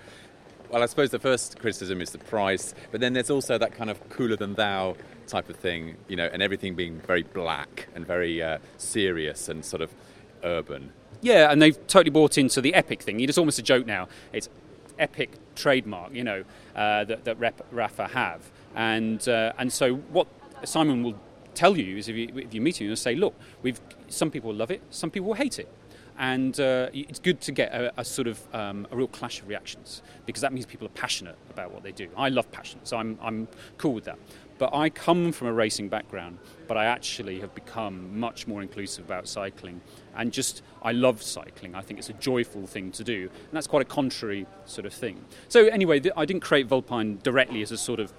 Well, 0.71 0.83
I 0.83 0.87
suppose 0.87 1.11
the 1.11 1.19
first 1.19 1.59
criticism 1.59 2.01
is 2.01 2.11
the 2.11 2.19
price, 2.19 2.75
but 2.91 3.01
then 3.01 3.15
there's 3.15 3.31
also 3.31 3.59
that 3.59 3.73
kind 3.73 3.91
of 3.91 4.09
cooler 4.11 4.37
than 4.37 4.55
thou 4.55 4.97
type 5.27 5.49
of 5.49 5.57
thing, 5.57 5.97
you 6.09 6.17
know, 6.17 6.29
and 6.31 6.43
everything 6.43 6.75
being 6.75 7.01
very 7.01 7.23
black 7.23 7.89
and 7.95 8.07
very 8.07 8.43
uh, 8.43 8.59
serious 8.77 9.49
and 9.49 9.65
sort 9.65 9.83
of 9.83 9.91
urban. 10.45 10.93
Yeah, 11.23 11.51
and 11.51 11.63
they've 11.63 11.79
totally 11.87 12.11
bought 12.11 12.37
into 12.37 12.61
the 12.61 12.75
epic 12.75 13.03
thing. 13.03 13.21
It's 13.21 13.39
almost 13.39 13.59
a 13.59 13.63
joke 13.63 13.87
now. 13.87 14.09
It's 14.33 14.49
epic 14.99 15.31
trademark, 15.55 16.13
you 16.13 16.25
know, 16.25 16.45
uh, 16.75 17.05
that, 17.05 17.25
that 17.25 17.39
Rep, 17.39 17.71
Rapha 17.73 18.11
have. 18.11 18.51
And, 18.75 19.27
uh, 19.29 19.53
and 19.59 19.73
so 19.73 19.95
what 19.95 20.27
Simon 20.65 21.03
will 21.03 21.19
tell 21.55 21.77
you 21.77 21.97
is 21.97 22.09
if 22.09 22.17
you, 22.17 22.29
if 22.37 22.55
you 22.55 22.61
meet 22.61 22.81
him, 22.81 22.87
he'll 22.89 22.97
say, 22.97 23.15
look, 23.15 23.35
we've, 23.63 23.81
some 24.09 24.31
people 24.31 24.53
love 24.53 24.71
it, 24.71 24.83
some 24.91 25.11
people 25.11 25.35
hate 25.35 25.59
it. 25.59 25.69
And 26.19 26.59
uh, 26.61 26.89
it's 26.93 27.19
good 27.19 27.41
to 27.43 27.53
get 27.53 27.73
a, 27.73 27.93
a 28.01 28.05
sort 28.05 28.29
of 28.29 28.41
um, 28.55 28.87
a 28.91 28.97
real 28.97 29.09
clash 29.09 29.41
of 29.41 29.49
reactions 29.49 30.03
because 30.27 30.43
that 30.43 30.53
means 30.53 30.67
people 30.67 30.87
are 30.87 30.91
passionate 30.91 31.37
about 31.51 31.73
what 31.73 31.83
they 31.83 31.91
do. 31.91 32.09
I 32.17 32.29
love 32.29 32.51
passion, 32.53 32.81
so 32.85 32.99
I'm, 32.99 33.19
I'm 33.21 33.49
cool 33.79 33.95
with 33.95 34.05
that. 34.05 34.19
But 34.59 34.75
I 34.75 34.91
come 34.91 35.33
from 35.33 35.49
a 35.49 35.53
racing 35.53 35.89
background, 35.89 36.39
but 36.69 36.77
I 36.77 36.85
actually 36.85 37.41
have 37.41 37.55
become 37.55 38.21
much 38.21 38.47
more 38.47 38.63
inclusive 38.63 39.05
about 39.05 39.27
cycling. 39.27 39.81
And 40.15 40.33
just, 40.33 40.63
I 40.83 40.93
love 40.93 41.21
cycling. 41.23 41.75
I 41.75 41.81
think 41.81 41.99
it's 41.99 42.11
a 42.11 42.15
joyful 42.15 42.69
thing 42.69 42.93
to 42.93 43.03
do. 43.03 43.23
And 43.23 43.53
that's 43.53 43.67
quite 43.67 43.83
a 43.83 43.87
contrary 43.87 44.47
sort 44.67 44.87
of 44.87 44.93
thing. 44.93 45.25
So, 45.49 45.67
anyway, 45.67 46.01
I 46.17 46.25
didn't 46.25 46.43
create 46.43 46.69
Vulpine 46.69 47.19
directly 47.25 47.63
as 47.63 47.73
a 47.73 47.77
sort 47.77 47.99
of 47.99 48.13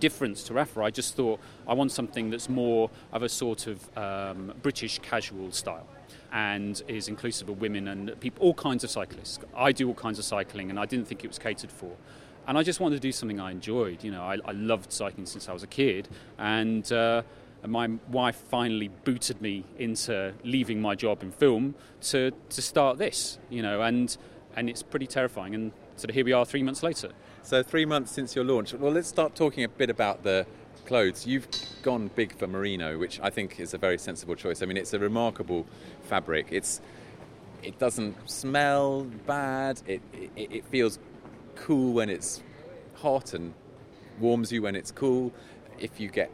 difference 0.00 0.44
to 0.44 0.52
Rapha. 0.52 0.84
I 0.84 0.90
just 0.90 1.14
thought 1.14 1.40
I 1.66 1.74
want 1.74 1.92
something 1.92 2.30
that's 2.30 2.48
more 2.48 2.90
of 3.12 3.22
a 3.22 3.28
sort 3.28 3.66
of 3.66 3.98
um, 3.98 4.52
British 4.62 4.98
casual 5.00 5.52
style 5.52 5.86
and 6.32 6.82
is 6.88 7.08
inclusive 7.08 7.48
of 7.48 7.60
women 7.60 7.88
and 7.88 8.18
people, 8.20 8.44
all 8.44 8.54
kinds 8.54 8.84
of 8.84 8.90
cyclists. 8.90 9.38
I 9.56 9.72
do 9.72 9.88
all 9.88 9.94
kinds 9.94 10.18
of 10.18 10.24
cycling, 10.24 10.70
and 10.70 10.78
I 10.78 10.84
didn't 10.86 11.08
think 11.08 11.24
it 11.24 11.28
was 11.28 11.38
catered 11.38 11.72
for. 11.72 11.92
And 12.46 12.56
I 12.56 12.62
just 12.62 12.78
wanted 12.78 12.96
to 12.96 13.00
do 13.00 13.12
something 13.12 13.40
I 13.40 13.50
enjoyed. 13.50 14.04
You 14.04 14.12
know, 14.12 14.22
I, 14.22 14.38
I 14.44 14.52
loved 14.52 14.92
cycling 14.92 15.26
since 15.26 15.48
I 15.48 15.52
was 15.52 15.62
a 15.62 15.66
kid, 15.66 16.08
and 16.38 16.90
uh, 16.92 17.22
my 17.66 17.88
wife 18.10 18.36
finally 18.36 18.88
booted 18.88 19.40
me 19.40 19.64
into 19.78 20.32
leaving 20.44 20.80
my 20.80 20.94
job 20.94 21.22
in 21.22 21.32
film 21.32 21.74
to, 22.02 22.32
to 22.50 22.62
start 22.62 22.98
this. 22.98 23.38
You 23.50 23.62
know, 23.62 23.82
and 23.82 24.16
and 24.56 24.70
it's 24.70 24.82
pretty 24.82 25.06
terrifying. 25.06 25.54
And 25.54 25.72
sort 25.96 26.10
of 26.10 26.14
here 26.14 26.24
we 26.24 26.32
are, 26.32 26.44
three 26.44 26.62
months 26.62 26.82
later. 26.82 27.10
So 27.46 27.62
three 27.62 27.84
months 27.84 28.10
since 28.10 28.34
your 28.34 28.44
launch. 28.44 28.74
Well, 28.74 28.90
let's 28.90 29.06
start 29.06 29.36
talking 29.36 29.62
a 29.62 29.68
bit 29.68 29.88
about 29.88 30.24
the 30.24 30.48
clothes. 30.84 31.28
You've 31.28 31.46
gone 31.82 32.10
big 32.16 32.36
for 32.36 32.48
merino, 32.48 32.98
which 32.98 33.20
I 33.20 33.30
think 33.30 33.60
is 33.60 33.72
a 33.72 33.78
very 33.78 33.98
sensible 33.98 34.34
choice. 34.34 34.64
I 34.64 34.66
mean, 34.66 34.76
it's 34.76 34.92
a 34.94 34.98
remarkable 34.98 35.64
fabric. 36.02 36.48
It's 36.50 36.80
it 37.62 37.78
doesn't 37.78 38.16
smell 38.28 39.04
bad. 39.28 39.80
It 39.86 40.02
it, 40.12 40.30
it 40.34 40.64
feels 40.64 40.98
cool 41.54 41.92
when 41.92 42.10
it's 42.10 42.42
hot 42.94 43.32
and 43.32 43.54
warms 44.18 44.50
you 44.50 44.62
when 44.62 44.74
it's 44.74 44.90
cool. 44.90 45.32
If 45.78 46.00
you 46.00 46.08
get 46.08 46.32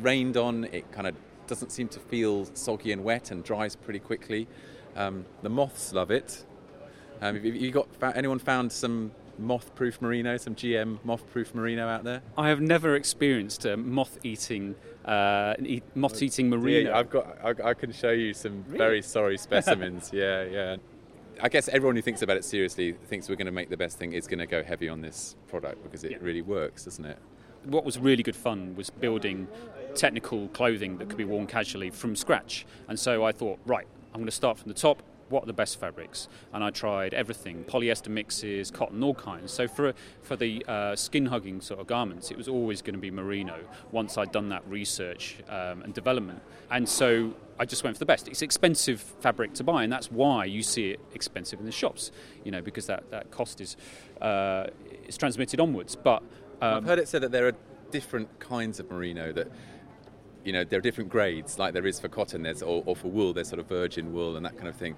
rained 0.00 0.38
on, 0.38 0.64
it 0.72 0.90
kind 0.92 1.06
of 1.06 1.14
doesn't 1.46 1.72
seem 1.72 1.88
to 1.88 2.00
feel 2.00 2.46
soggy 2.54 2.90
and 2.90 3.04
wet 3.04 3.30
and 3.30 3.44
dries 3.44 3.76
pretty 3.76 3.98
quickly. 4.00 4.48
Um, 4.96 5.26
the 5.42 5.50
moths 5.50 5.92
love 5.92 6.10
it. 6.10 6.42
Um, 7.20 7.34
have 7.34 7.44
you 7.44 7.70
got 7.70 7.86
anyone 8.16 8.38
found 8.38 8.72
some 8.72 9.12
moth-proof 9.38 10.00
merino, 10.02 10.36
some 10.36 10.54
GM 10.54 10.98
moth-proof 11.04 11.54
merino 11.54 11.88
out 11.88 12.04
there? 12.04 12.22
I 12.38 12.48
have 12.48 12.60
never 12.60 12.94
experienced 12.96 13.64
a 13.64 13.76
moth-eating 13.76 14.74
uh, 15.04 15.54
e- 15.64 15.82
moth-eating 15.94 16.48
merino. 16.50 16.90
Yeah, 16.90 16.98
I've 16.98 17.10
got. 17.10 17.38
I, 17.44 17.70
I 17.70 17.74
can 17.74 17.92
show 17.92 18.10
you 18.10 18.32
some 18.34 18.64
very 18.68 19.02
sorry 19.02 19.36
specimens. 19.48 20.10
yeah, 20.12 20.44
yeah. 20.44 20.76
I 21.42 21.48
guess 21.48 21.68
everyone 21.68 21.96
who 21.96 22.02
thinks 22.02 22.22
about 22.22 22.36
it 22.36 22.44
seriously 22.44 22.92
thinks 23.06 23.28
we're 23.28 23.34
going 23.34 23.46
to 23.46 23.52
make 23.52 23.68
the 23.68 23.76
best 23.76 23.98
thing 23.98 24.12
is 24.12 24.26
going 24.28 24.38
to 24.38 24.46
go 24.46 24.62
heavy 24.62 24.88
on 24.88 25.00
this 25.00 25.34
product 25.48 25.82
because 25.82 26.04
it 26.04 26.12
Yeah. 26.12 26.18
really 26.20 26.42
works, 26.42 26.84
doesn't 26.84 27.04
it? 27.04 27.18
what 27.66 27.82
was 27.82 27.98
really 27.98 28.22
good 28.22 28.36
fun 28.36 28.76
was 28.76 28.90
building 28.90 29.48
technical 29.94 30.48
clothing 30.48 30.98
that 30.98 31.08
could 31.08 31.16
be 31.16 31.24
worn 31.24 31.46
casually 31.46 31.88
from 31.88 32.14
scratch. 32.14 32.66
And 32.88 33.00
so 33.00 33.24
I 33.24 33.32
thought, 33.32 33.58
right, 33.64 33.86
I'm 34.12 34.20
going 34.20 34.26
to 34.26 34.30
start 34.32 34.58
from 34.58 34.68
the 34.68 34.74
top. 34.78 35.02
What 35.28 35.44
are 35.44 35.46
the 35.46 35.52
best 35.52 35.80
fabrics? 35.80 36.28
And 36.52 36.62
I 36.62 36.70
tried 36.70 37.14
everything: 37.14 37.64
polyester 37.64 38.08
mixes, 38.08 38.70
cotton, 38.70 39.02
all 39.02 39.14
kinds. 39.14 39.52
So 39.52 39.68
for 39.68 39.94
for 40.22 40.36
the 40.36 40.64
uh, 40.66 40.96
skin 40.96 41.26
hugging 41.26 41.60
sort 41.60 41.80
of 41.80 41.86
garments, 41.86 42.30
it 42.30 42.36
was 42.36 42.48
always 42.48 42.82
going 42.82 42.94
to 42.94 43.00
be 43.00 43.10
merino. 43.10 43.58
Once 43.92 44.18
I'd 44.18 44.32
done 44.32 44.48
that 44.50 44.66
research 44.68 45.36
um, 45.48 45.82
and 45.82 45.94
development, 45.94 46.40
and 46.70 46.88
so 46.88 47.34
I 47.58 47.64
just 47.64 47.84
went 47.84 47.96
for 47.96 48.00
the 48.00 48.06
best. 48.06 48.28
It's 48.28 48.42
expensive 48.42 49.00
fabric 49.00 49.54
to 49.54 49.64
buy, 49.64 49.82
and 49.84 49.92
that's 49.92 50.10
why 50.10 50.44
you 50.44 50.62
see 50.62 50.90
it 50.90 51.00
expensive 51.14 51.58
in 51.60 51.66
the 51.66 51.72
shops. 51.72 52.10
You 52.44 52.50
know, 52.50 52.62
because 52.62 52.86
that 52.86 53.10
that 53.10 53.30
cost 53.30 53.60
is 53.60 53.76
uh, 54.20 54.66
is 55.06 55.16
transmitted 55.16 55.60
onwards. 55.60 55.96
But 55.96 56.22
um, 56.62 56.74
I've 56.74 56.84
heard 56.84 56.98
it 56.98 57.08
said 57.08 57.22
that 57.22 57.32
there 57.32 57.46
are 57.46 57.56
different 57.90 58.38
kinds 58.38 58.80
of 58.80 58.90
merino 58.90 59.32
that. 59.32 59.48
You 60.44 60.52
know, 60.52 60.64
there 60.64 60.78
are 60.78 60.82
different 60.82 61.10
grades, 61.10 61.58
like 61.58 61.72
there 61.72 61.86
is 61.86 61.98
for 61.98 62.08
cotton, 62.08 62.42
there's 62.42 62.62
or, 62.62 62.82
or 62.86 62.94
for 62.94 63.08
wool. 63.08 63.32
There's 63.32 63.48
sort 63.48 63.60
of 63.60 63.66
virgin 63.66 64.12
wool 64.12 64.36
and 64.36 64.44
that 64.44 64.56
kind 64.56 64.68
of 64.68 64.76
thing. 64.76 64.94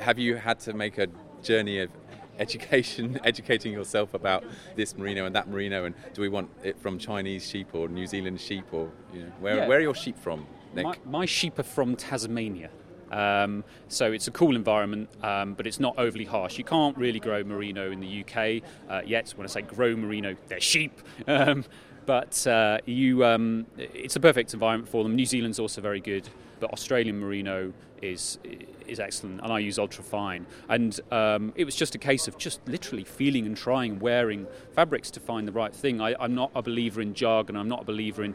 Have 0.00 0.18
you 0.18 0.36
had 0.36 0.60
to 0.60 0.74
make 0.74 0.98
a 0.98 1.08
journey 1.42 1.80
of 1.80 1.90
education, 2.38 3.18
educating 3.24 3.72
yourself 3.72 4.14
about 4.14 4.44
this 4.76 4.96
merino 4.96 5.24
and 5.24 5.34
that 5.34 5.48
merino, 5.48 5.84
and 5.86 5.94
do 6.12 6.20
we 6.20 6.28
want 6.28 6.50
it 6.62 6.78
from 6.78 6.98
Chinese 6.98 7.48
sheep 7.48 7.68
or 7.72 7.88
New 7.88 8.06
Zealand 8.06 8.40
sheep, 8.40 8.64
or 8.72 8.90
you 9.14 9.22
know, 9.22 9.32
where, 9.40 9.56
Yeah. 9.56 9.68
where 9.68 9.78
are 9.78 9.82
your 9.82 9.94
sheep 9.94 10.18
from, 10.18 10.46
Nick? 10.74 10.84
My, 10.84 10.96
my 11.06 11.26
sheep 11.26 11.58
are 11.58 11.62
from 11.64 11.96
Tasmania. 11.96 12.70
Um, 13.10 13.64
so 13.88 14.10
it's 14.12 14.26
a 14.26 14.30
cool 14.30 14.56
environment, 14.56 15.10
um, 15.22 15.52
but 15.52 15.66
it's 15.66 15.78
not 15.78 15.98
overly 15.98 16.24
harsh. 16.24 16.56
You 16.56 16.64
can't 16.64 16.96
really 16.96 17.20
grow 17.20 17.44
merino 17.44 17.90
in 17.90 18.00
the 18.00 18.24
UK 18.24 18.62
uh, 18.88 19.02
yet. 19.04 19.30
When 19.36 19.46
I 19.46 19.50
say 19.50 19.60
grow 19.62 19.94
merino, 19.96 20.36
they're 20.48 20.60
sheep. 20.60 21.00
Um, 21.26 21.64
but 22.06 22.46
uh, 22.46 22.78
you, 22.86 23.24
um, 23.24 23.66
it's 23.76 24.16
a 24.16 24.20
perfect 24.20 24.54
environment 24.54 24.88
for 24.88 25.02
them. 25.02 25.14
New 25.14 25.26
Zealand's 25.26 25.58
also 25.58 25.80
very 25.80 26.00
good, 26.00 26.28
but 26.60 26.72
Australian 26.72 27.18
merino 27.18 27.72
is 28.00 28.38
is 28.86 28.98
excellent, 28.98 29.40
and 29.40 29.52
I 29.52 29.60
use 29.60 29.78
ultra 29.78 30.02
fine. 30.02 30.44
And 30.68 30.98
um, 31.12 31.52
it 31.54 31.64
was 31.64 31.76
just 31.76 31.94
a 31.94 31.98
case 31.98 32.26
of 32.26 32.36
just 32.36 32.60
literally 32.66 33.04
feeling 33.04 33.46
and 33.46 33.56
trying, 33.56 34.00
wearing 34.00 34.46
fabrics 34.74 35.10
to 35.12 35.20
find 35.20 35.46
the 35.46 35.52
right 35.52 35.74
thing. 35.74 36.00
I, 36.00 36.14
I'm 36.18 36.34
not 36.34 36.50
a 36.54 36.62
believer 36.62 37.00
in 37.00 37.14
jargon. 37.14 37.56
I'm 37.56 37.68
not 37.68 37.82
a 37.82 37.84
believer 37.84 38.24
in 38.24 38.34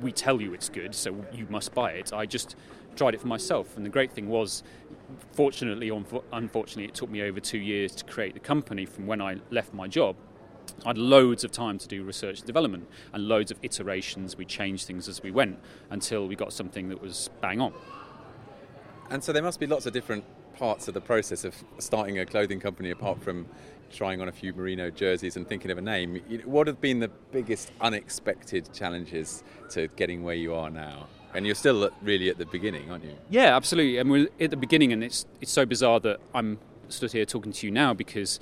we 0.00 0.12
tell 0.12 0.40
you 0.40 0.54
it's 0.54 0.68
good, 0.68 0.94
so 0.94 1.24
you 1.32 1.46
must 1.48 1.74
buy 1.74 1.92
it. 1.92 2.12
I 2.12 2.26
just 2.26 2.56
tried 2.96 3.14
it 3.14 3.20
for 3.20 3.26
myself, 3.28 3.76
and 3.76 3.84
the 3.84 3.90
great 3.90 4.12
thing 4.12 4.28
was, 4.28 4.62
fortunately 5.32 5.90
or 5.90 6.04
unfortunately, 6.32 6.84
it 6.84 6.94
took 6.94 7.10
me 7.10 7.22
over 7.22 7.40
two 7.40 7.58
years 7.58 7.94
to 7.96 8.04
create 8.04 8.34
the 8.34 8.40
company 8.40 8.86
from 8.86 9.06
when 9.06 9.20
I 9.20 9.36
left 9.50 9.74
my 9.74 9.88
job. 9.88 10.16
I 10.84 10.88
had 10.90 10.98
loads 10.98 11.44
of 11.44 11.52
time 11.52 11.78
to 11.78 11.88
do 11.88 12.04
research 12.04 12.38
and 12.38 12.46
development 12.46 12.88
and 13.12 13.28
loads 13.28 13.50
of 13.50 13.58
iterations. 13.62 14.36
We 14.36 14.44
changed 14.44 14.86
things 14.86 15.08
as 15.08 15.22
we 15.22 15.30
went 15.30 15.58
until 15.90 16.26
we 16.28 16.36
got 16.36 16.52
something 16.52 16.88
that 16.88 17.00
was 17.00 17.30
bang 17.40 17.60
on. 17.60 17.72
And 19.10 19.22
so 19.22 19.32
there 19.32 19.42
must 19.42 19.60
be 19.60 19.66
lots 19.66 19.86
of 19.86 19.92
different 19.92 20.24
parts 20.56 20.88
of 20.88 20.94
the 20.94 21.00
process 21.00 21.44
of 21.44 21.54
starting 21.78 22.18
a 22.18 22.26
clothing 22.26 22.60
company 22.60 22.90
apart 22.90 23.22
from 23.22 23.46
trying 23.92 24.20
on 24.20 24.28
a 24.28 24.32
few 24.32 24.52
merino 24.52 24.90
jerseys 24.90 25.36
and 25.36 25.48
thinking 25.48 25.70
of 25.70 25.78
a 25.78 25.82
name. 25.82 26.20
What 26.44 26.66
have 26.66 26.80
been 26.80 26.98
the 26.98 27.08
biggest 27.30 27.70
unexpected 27.80 28.72
challenges 28.72 29.44
to 29.70 29.88
getting 29.88 30.24
where 30.24 30.34
you 30.34 30.54
are 30.54 30.70
now? 30.70 31.06
And 31.34 31.44
you're 31.44 31.54
still 31.54 31.84
at, 31.84 31.92
really 32.02 32.30
at 32.30 32.38
the 32.38 32.46
beginning, 32.46 32.90
aren't 32.90 33.04
you? 33.04 33.16
Yeah, 33.28 33.54
absolutely. 33.54 33.98
And 33.98 34.10
we're 34.10 34.28
at 34.40 34.50
the 34.50 34.56
beginning, 34.56 34.92
and 34.92 35.04
it's 35.04 35.26
it's 35.40 35.52
so 35.52 35.66
bizarre 35.66 36.00
that 36.00 36.18
I'm 36.34 36.58
stood 36.88 37.12
here 37.12 37.26
talking 37.26 37.52
to 37.52 37.66
you 37.66 37.70
now 37.72 37.92
because 37.92 38.40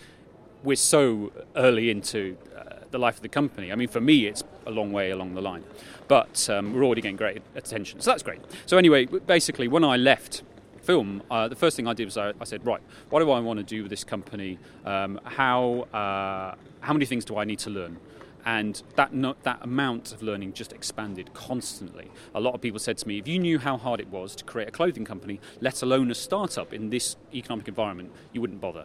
we're 0.64 0.76
so 0.76 1.30
early 1.54 1.90
into 1.90 2.36
uh, 2.56 2.76
the 2.90 2.98
life 2.98 3.16
of 3.16 3.22
the 3.22 3.28
company. 3.28 3.70
I 3.70 3.76
mean, 3.76 3.88
for 3.88 4.00
me, 4.00 4.26
it's 4.26 4.42
a 4.66 4.70
long 4.70 4.92
way 4.92 5.10
along 5.10 5.34
the 5.34 5.42
line, 5.42 5.62
but 6.08 6.48
um, 6.50 6.72
we're 6.72 6.84
already 6.84 7.02
getting 7.02 7.16
great 7.16 7.42
attention, 7.54 8.00
so 8.00 8.10
that's 8.10 8.22
great. 8.22 8.40
So 8.66 8.78
anyway, 8.78 9.04
basically, 9.04 9.68
when 9.68 9.84
I 9.84 9.96
left 9.96 10.42
film, 10.82 11.22
uh, 11.30 11.48
the 11.48 11.56
first 11.56 11.76
thing 11.76 11.86
I 11.86 11.92
did 11.92 12.06
was 12.06 12.16
I, 12.16 12.32
I 12.40 12.44
said, 12.44 12.64
right, 12.66 12.80
what 13.10 13.20
do 13.20 13.30
I 13.30 13.40
want 13.40 13.58
to 13.58 13.62
do 13.62 13.82
with 13.82 13.90
this 13.90 14.04
company? 14.04 14.58
Um, 14.84 15.20
how 15.24 15.86
uh, 15.92 16.54
how 16.80 16.92
many 16.92 17.06
things 17.06 17.24
do 17.24 17.36
I 17.36 17.44
need 17.44 17.58
to 17.60 17.70
learn? 17.70 17.98
and 18.46 18.82
that 18.96 19.12
no, 19.12 19.34
that 19.42 19.58
amount 19.62 20.12
of 20.12 20.22
learning 20.22 20.52
just 20.52 20.72
expanded 20.72 21.32
constantly. 21.32 22.10
A 22.34 22.40
lot 22.40 22.54
of 22.54 22.60
people 22.60 22.78
said 22.78 22.98
to 22.98 23.08
me, 23.08 23.18
if 23.18 23.26
you 23.26 23.38
knew 23.38 23.58
how 23.58 23.76
hard 23.76 24.00
it 24.00 24.08
was 24.08 24.36
to 24.36 24.44
create 24.44 24.68
a 24.68 24.70
clothing 24.70 25.04
company, 25.04 25.40
let 25.60 25.82
alone 25.82 26.10
a 26.10 26.14
startup 26.14 26.72
in 26.72 26.90
this 26.90 27.16
economic 27.34 27.68
environment, 27.68 28.12
you 28.32 28.40
wouldn't 28.40 28.60
bother. 28.60 28.84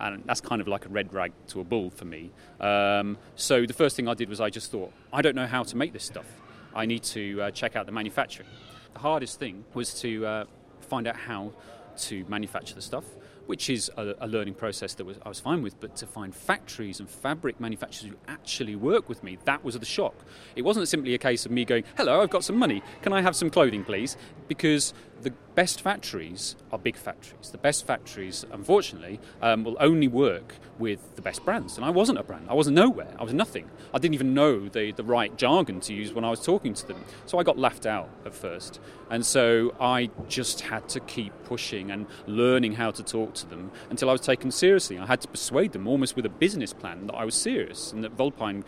And 0.00 0.22
that's 0.26 0.40
kind 0.40 0.60
of 0.60 0.68
like 0.68 0.86
a 0.86 0.88
red 0.88 1.12
rag 1.12 1.32
to 1.48 1.60
a 1.60 1.64
bull 1.64 1.90
for 1.90 2.04
me. 2.04 2.30
Um, 2.60 3.18
so 3.34 3.66
the 3.66 3.74
first 3.74 3.96
thing 3.96 4.06
I 4.08 4.14
did 4.14 4.28
was 4.28 4.40
I 4.40 4.50
just 4.50 4.70
thought, 4.70 4.92
I 5.12 5.22
don't 5.22 5.34
know 5.34 5.46
how 5.46 5.64
to 5.64 5.76
make 5.76 5.92
this 5.92 6.04
stuff. 6.04 6.26
I 6.74 6.86
need 6.86 7.02
to 7.04 7.42
uh, 7.42 7.50
check 7.50 7.74
out 7.74 7.86
the 7.86 7.92
manufacturing. 7.92 8.48
The 8.92 9.00
hardest 9.00 9.38
thing 9.38 9.64
was 9.74 10.00
to 10.00 10.24
uh, 10.26 10.44
find 10.80 11.06
out 11.06 11.16
how 11.16 11.52
to 11.98 12.24
manufacture 12.28 12.74
the 12.74 12.82
stuff, 12.82 13.04
which 13.46 13.70
is 13.70 13.90
a, 13.96 14.14
a 14.20 14.28
learning 14.28 14.54
process 14.54 14.94
that 14.94 15.04
was, 15.04 15.16
I 15.24 15.28
was 15.28 15.40
fine 15.40 15.62
with. 15.62 15.80
But 15.80 15.96
to 15.96 16.06
find 16.06 16.32
factories 16.34 17.00
and 17.00 17.10
fabric 17.10 17.58
manufacturers 17.58 18.12
who 18.12 18.16
actually 18.28 18.76
work 18.76 19.08
with 19.08 19.24
me, 19.24 19.38
that 19.46 19.64
was 19.64 19.76
the 19.78 19.84
shock. 19.84 20.14
It 20.54 20.62
wasn't 20.62 20.86
simply 20.86 21.14
a 21.14 21.18
case 21.18 21.44
of 21.44 21.50
me 21.50 21.64
going, 21.64 21.84
"Hello, 21.96 22.20
I've 22.20 22.30
got 22.30 22.44
some 22.44 22.56
money. 22.56 22.82
Can 23.02 23.12
I 23.12 23.20
have 23.22 23.34
some 23.34 23.50
clothing, 23.50 23.84
please?" 23.84 24.16
Because 24.46 24.94
the 25.22 25.32
best 25.54 25.80
factories 25.80 26.56
are 26.72 26.78
big 26.78 26.96
factories. 26.96 27.50
The 27.50 27.58
best 27.58 27.86
factories, 27.86 28.44
unfortunately, 28.52 29.20
um, 29.42 29.64
will 29.64 29.76
only 29.80 30.08
work 30.08 30.54
with 30.78 31.16
the 31.16 31.22
best 31.22 31.44
brands. 31.44 31.76
And 31.76 31.84
I 31.84 31.90
wasn't 31.90 32.18
a 32.18 32.22
brand. 32.22 32.46
I 32.48 32.54
wasn't 32.54 32.76
nowhere. 32.76 33.12
I 33.18 33.24
was 33.24 33.32
nothing. 33.32 33.68
I 33.92 33.98
didn't 33.98 34.14
even 34.14 34.34
know 34.34 34.68
the, 34.68 34.92
the 34.92 35.02
right 35.02 35.36
jargon 35.36 35.80
to 35.80 35.94
use 35.94 36.12
when 36.12 36.24
I 36.24 36.30
was 36.30 36.44
talking 36.44 36.74
to 36.74 36.86
them. 36.86 37.04
So 37.26 37.38
I 37.38 37.42
got 37.42 37.58
laughed 37.58 37.86
out 37.86 38.08
at 38.24 38.34
first. 38.34 38.80
And 39.10 39.24
so 39.26 39.74
I 39.80 40.10
just 40.28 40.60
had 40.60 40.88
to 40.90 41.00
keep 41.00 41.32
pushing 41.44 41.90
and 41.90 42.06
learning 42.26 42.74
how 42.74 42.90
to 42.92 43.02
talk 43.02 43.34
to 43.34 43.46
them 43.46 43.72
until 43.90 44.08
I 44.10 44.12
was 44.12 44.20
taken 44.20 44.50
seriously. 44.50 44.98
I 44.98 45.06
had 45.06 45.20
to 45.22 45.28
persuade 45.28 45.72
them 45.72 45.88
almost 45.88 46.14
with 46.14 46.26
a 46.26 46.30
business 46.30 46.72
plan 46.72 47.06
that 47.06 47.14
I 47.14 47.24
was 47.24 47.34
serious 47.34 47.92
and 47.92 48.04
that 48.04 48.12
Vulpine 48.12 48.64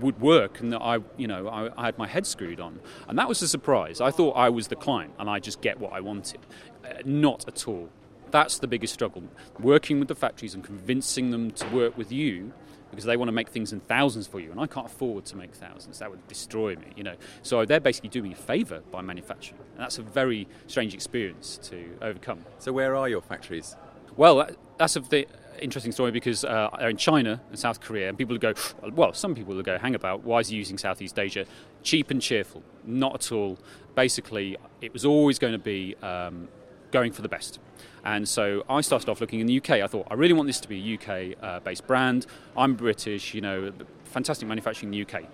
would 0.00 0.20
work 0.20 0.60
and 0.60 0.72
that 0.72 0.80
I, 0.80 0.98
you 1.16 1.26
know, 1.26 1.48
I, 1.48 1.70
I, 1.76 1.86
had 1.86 1.98
my 1.98 2.06
head 2.06 2.26
screwed 2.26 2.60
on. 2.60 2.80
And 3.08 3.18
that 3.18 3.28
was 3.28 3.42
a 3.42 3.48
surprise. 3.48 4.00
I 4.00 4.10
thought 4.10 4.32
I 4.32 4.48
was 4.48 4.68
the 4.68 4.76
client 4.76 5.14
and 5.18 5.28
I 5.28 5.38
just 5.38 5.60
get 5.60 5.78
what 5.78 5.92
I 5.92 6.00
wanted. 6.00 6.40
Uh, 6.84 6.94
not 7.04 7.46
at 7.48 7.66
all. 7.68 7.88
That's 8.30 8.58
the 8.58 8.66
biggest 8.66 8.92
struggle. 8.94 9.24
Working 9.60 9.98
with 9.98 10.08
the 10.08 10.14
factories 10.14 10.54
and 10.54 10.62
convincing 10.62 11.30
them 11.30 11.50
to 11.52 11.68
work 11.68 11.96
with 11.96 12.12
you 12.12 12.52
because 12.90 13.04
they 13.04 13.16
want 13.16 13.28
to 13.28 13.32
make 13.32 13.48
things 13.48 13.72
in 13.72 13.80
thousands 13.80 14.26
for 14.26 14.40
you 14.40 14.50
and 14.50 14.60
I 14.60 14.66
can't 14.66 14.86
afford 14.86 15.24
to 15.26 15.36
make 15.36 15.54
thousands. 15.54 15.98
That 15.98 16.10
would 16.10 16.26
destroy 16.28 16.76
me, 16.76 16.86
you 16.96 17.04
know. 17.04 17.16
So 17.42 17.64
they're 17.64 17.80
basically 17.80 18.10
doing 18.10 18.24
me 18.24 18.32
a 18.32 18.36
favor 18.36 18.82
by 18.90 19.02
manufacturing. 19.02 19.60
And 19.74 19.80
that's 19.80 19.98
a 19.98 20.02
very 20.02 20.48
strange 20.66 20.94
experience 20.94 21.58
to 21.64 21.96
overcome. 22.00 22.44
So 22.58 22.72
where 22.72 22.96
are 22.96 23.08
your 23.08 23.22
factories? 23.22 23.76
Well, 24.16 24.48
that's 24.78 24.96
a 24.96 25.00
the 25.00 25.26
interesting 25.60 25.92
story 25.92 26.10
because 26.10 26.44
uh, 26.44 26.68
in 26.80 26.96
China 26.96 27.40
and 27.50 27.58
South 27.58 27.80
Korea, 27.80 28.08
and 28.08 28.18
people 28.18 28.36
go, 28.38 28.54
well, 28.92 29.12
some 29.12 29.34
people 29.34 29.60
go, 29.62 29.78
hang 29.78 29.94
about, 29.94 30.24
why 30.24 30.40
is 30.40 30.48
he 30.48 30.56
using 30.56 30.78
Southeast 30.78 31.18
Asia? 31.18 31.46
Cheap 31.82 32.10
and 32.10 32.20
cheerful, 32.20 32.62
not 32.84 33.14
at 33.14 33.32
all. 33.32 33.58
Basically, 33.94 34.56
it 34.80 34.92
was 34.92 35.04
always 35.04 35.38
going 35.38 35.52
to 35.52 35.58
be 35.58 35.94
um, 36.02 36.48
going 36.90 37.12
for 37.12 37.22
the 37.22 37.28
best. 37.28 37.58
And 38.04 38.28
so 38.28 38.64
I 38.68 38.80
started 38.82 39.08
off 39.08 39.20
looking 39.20 39.40
in 39.40 39.46
the 39.46 39.58
UK. 39.58 39.70
I 39.70 39.86
thought, 39.86 40.06
I 40.10 40.14
really 40.14 40.34
want 40.34 40.46
this 40.46 40.60
to 40.60 40.68
be 40.68 40.78
a 40.78 40.94
UK 40.94 41.36
uh, 41.42 41.60
based 41.60 41.86
brand. 41.86 42.26
I'm 42.56 42.74
British, 42.74 43.34
you 43.34 43.40
know, 43.40 43.72
fantastic 44.04 44.46
manufacturing 44.46 44.92
in 44.92 45.06
the 45.06 45.18
UK 45.18 45.26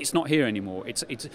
it's 0.00 0.14
not 0.14 0.28
here 0.28 0.46
anymore. 0.46 0.86
It's, 0.86 1.04
it's 1.08 1.28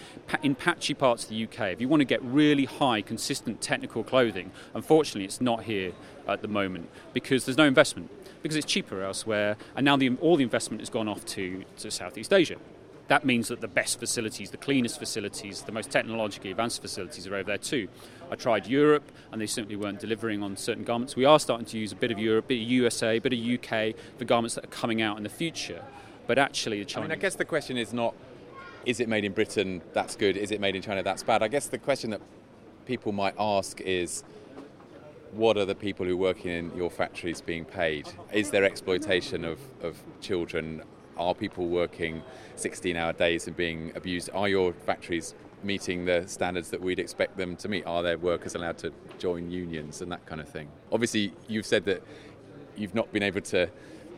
in 0.44 0.56
patchy 0.56 0.94
parts 0.94 1.24
of 1.24 1.30
the 1.30 1.44
UK. 1.44 1.72
If 1.72 1.82
you 1.82 1.88
want 1.88 2.02
to 2.02 2.06
get 2.06 2.22
really 2.24 2.66
high, 2.66 3.02
consistent 3.02 3.62
technical 3.62 4.04
clothing, 4.04 4.52
unfortunately, 4.74 5.26
it's 5.26 5.42
not 5.42 5.64
here 5.64 5.94
at 6.28 6.42
the 6.42 6.48
moment 6.48 6.90
because 7.14 7.46
there's 7.46 7.58
no 7.58 7.66
investment, 7.66 8.10
because 8.42 8.56
it's 8.56 8.66
cheaper 8.66 9.04
elsewhere, 9.04 9.58
and 9.76 9.86
now 9.86 9.96
the, 9.96 10.10
all 10.22 10.36
the 10.36 10.44
investment 10.44 10.82
has 10.82 10.90
gone 10.90 11.08
off 11.08 11.26
to, 11.26 11.64
to 11.78 11.92
Southeast 11.92 12.34
Asia. 12.34 12.58
That 13.08 13.24
means 13.24 13.50
that 13.50 13.62
the 13.62 13.68
best 13.68 14.00
facilities, 14.00 14.50
the 14.50 14.58
cleanest 14.58 14.98
facilities, 14.98 15.62
the 15.62 15.72
most 15.72 15.92
technologically 15.92 16.50
advanced 16.50 16.82
facilities 16.82 17.28
are 17.28 17.36
over 17.36 17.44
there 17.44 17.60
too. 17.60 17.88
I 18.32 18.36
tried 18.36 18.66
Europe, 18.66 19.12
and 19.32 19.40
they 19.40 19.46
simply 19.46 19.76
weren't 19.76 20.00
delivering 20.00 20.42
on 20.42 20.58
certain 20.58 20.84
garments. 20.84 21.16
We 21.16 21.26
are 21.26 21.40
starting 21.40 21.68
to 21.68 21.78
use 21.78 21.92
a 21.92 21.96
bit 21.96 22.10
of 22.10 22.18
Europe, 22.18 22.46
a 22.46 22.48
bit 22.48 22.64
of 22.64 22.70
USA, 22.70 23.18
a 23.18 23.22
bit 23.22 23.34
of 23.34 23.40
UK 23.40 23.96
for 24.18 24.26
garments 24.26 24.56
that 24.56 24.64
are 24.64 24.70
coming 24.70 25.04
out 25.04 25.18
in 25.18 25.24
the 25.24 25.30
future. 25.30 25.84
But 26.26 26.40
actually, 26.40 26.80
the 26.80 26.86
Chinese. 26.86 26.98
I, 26.98 27.08
mean, 27.10 27.12
I 27.12 27.22
guess 27.22 27.36
the 27.36 27.46
question 27.46 27.78
is 27.78 27.94
not 27.94 28.16
is 28.86 29.00
it 29.00 29.10
made 29.10 29.26
in 29.26 29.34
Britain? 29.34 29.82
That's 29.94 30.16
good. 30.16 30.38
Is 30.38 30.52
it 30.52 30.62
made 30.62 30.76
in 30.76 30.82
China? 30.82 31.04
That's 31.04 31.24
bad. 31.24 31.42
I 31.42 31.48
guess 31.48 31.68
the 31.68 31.78
question 31.78 32.12
that 32.12 32.22
people 32.86 33.12
might 33.12 33.36
ask 33.40 33.82
is 33.82 34.24
what 35.32 35.58
are 35.58 35.66
the 35.66 35.76
people 35.76 36.06
who 36.06 36.16
work 36.16 36.46
in 36.46 36.72
your 36.76 36.90
factories 36.90 37.42
being 37.42 37.66
paid? 37.66 38.08
Is 38.32 38.52
there 38.52 38.64
exploitation 38.64 39.44
of, 39.44 39.60
of 39.82 40.02
children? 40.22 40.84
Are 41.18 41.34
people 41.34 41.68
working 41.68 42.22
16 42.56 42.96
hour 42.96 43.14
days 43.14 43.48
and 43.48 43.56
being 43.56 43.92
abused? 43.96 44.30
Are 44.34 44.48
your 44.48 44.74
factories 44.74 45.34
meeting 45.64 46.06
the 46.06 46.24
standards 46.28 46.70
that 46.70 46.82
we'd 46.82 47.00
expect 47.00 47.38
them 47.38 47.56
to 47.58 47.68
meet? 47.68 47.86
Are 47.86 48.04
their 48.04 48.18
workers 48.18 48.56
allowed 48.56 48.78
to 48.80 48.94
join 49.18 49.50
unions 49.50 50.02
and 50.02 50.12
that 50.12 50.26
kind 50.26 50.40
of 50.40 50.48
thing? 50.48 50.70
Obviously, 50.92 51.34
you've 51.48 51.66
said 51.66 51.86
that 51.86 52.04
you've 52.78 52.96
not 52.96 53.12
been 53.12 53.24
able 53.24 53.42
to 53.42 53.70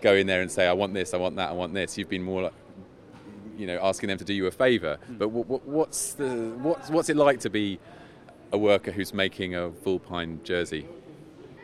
go 0.01 0.13
in 0.13 0.27
there 0.27 0.41
and 0.41 0.51
say, 0.51 0.67
I 0.67 0.73
want 0.73 0.93
this, 0.93 1.13
I 1.13 1.17
want 1.17 1.35
that, 1.37 1.49
I 1.49 1.53
want 1.53 1.73
this. 1.73 1.97
You've 1.97 2.09
been 2.09 2.23
more 2.23 2.43
like, 2.43 2.53
you 3.57 3.67
know, 3.67 3.79
asking 3.81 4.09
them 4.09 4.17
to 4.17 4.25
do 4.25 4.33
you 4.33 4.47
a 4.47 4.51
favour. 4.51 4.97
Mm. 5.09 5.17
But 5.17 5.29
what, 5.29 5.65
what's 5.65 6.13
the 6.13 6.29
what's 6.61 6.89
what's 6.89 7.09
it 7.09 7.17
like 7.17 7.39
to 7.41 7.49
be 7.49 7.79
a 8.51 8.57
worker 8.57 8.91
who's 8.91 9.13
making 9.13 9.55
a 9.55 9.69
Vulpine 9.69 10.39
jersey? 10.43 10.87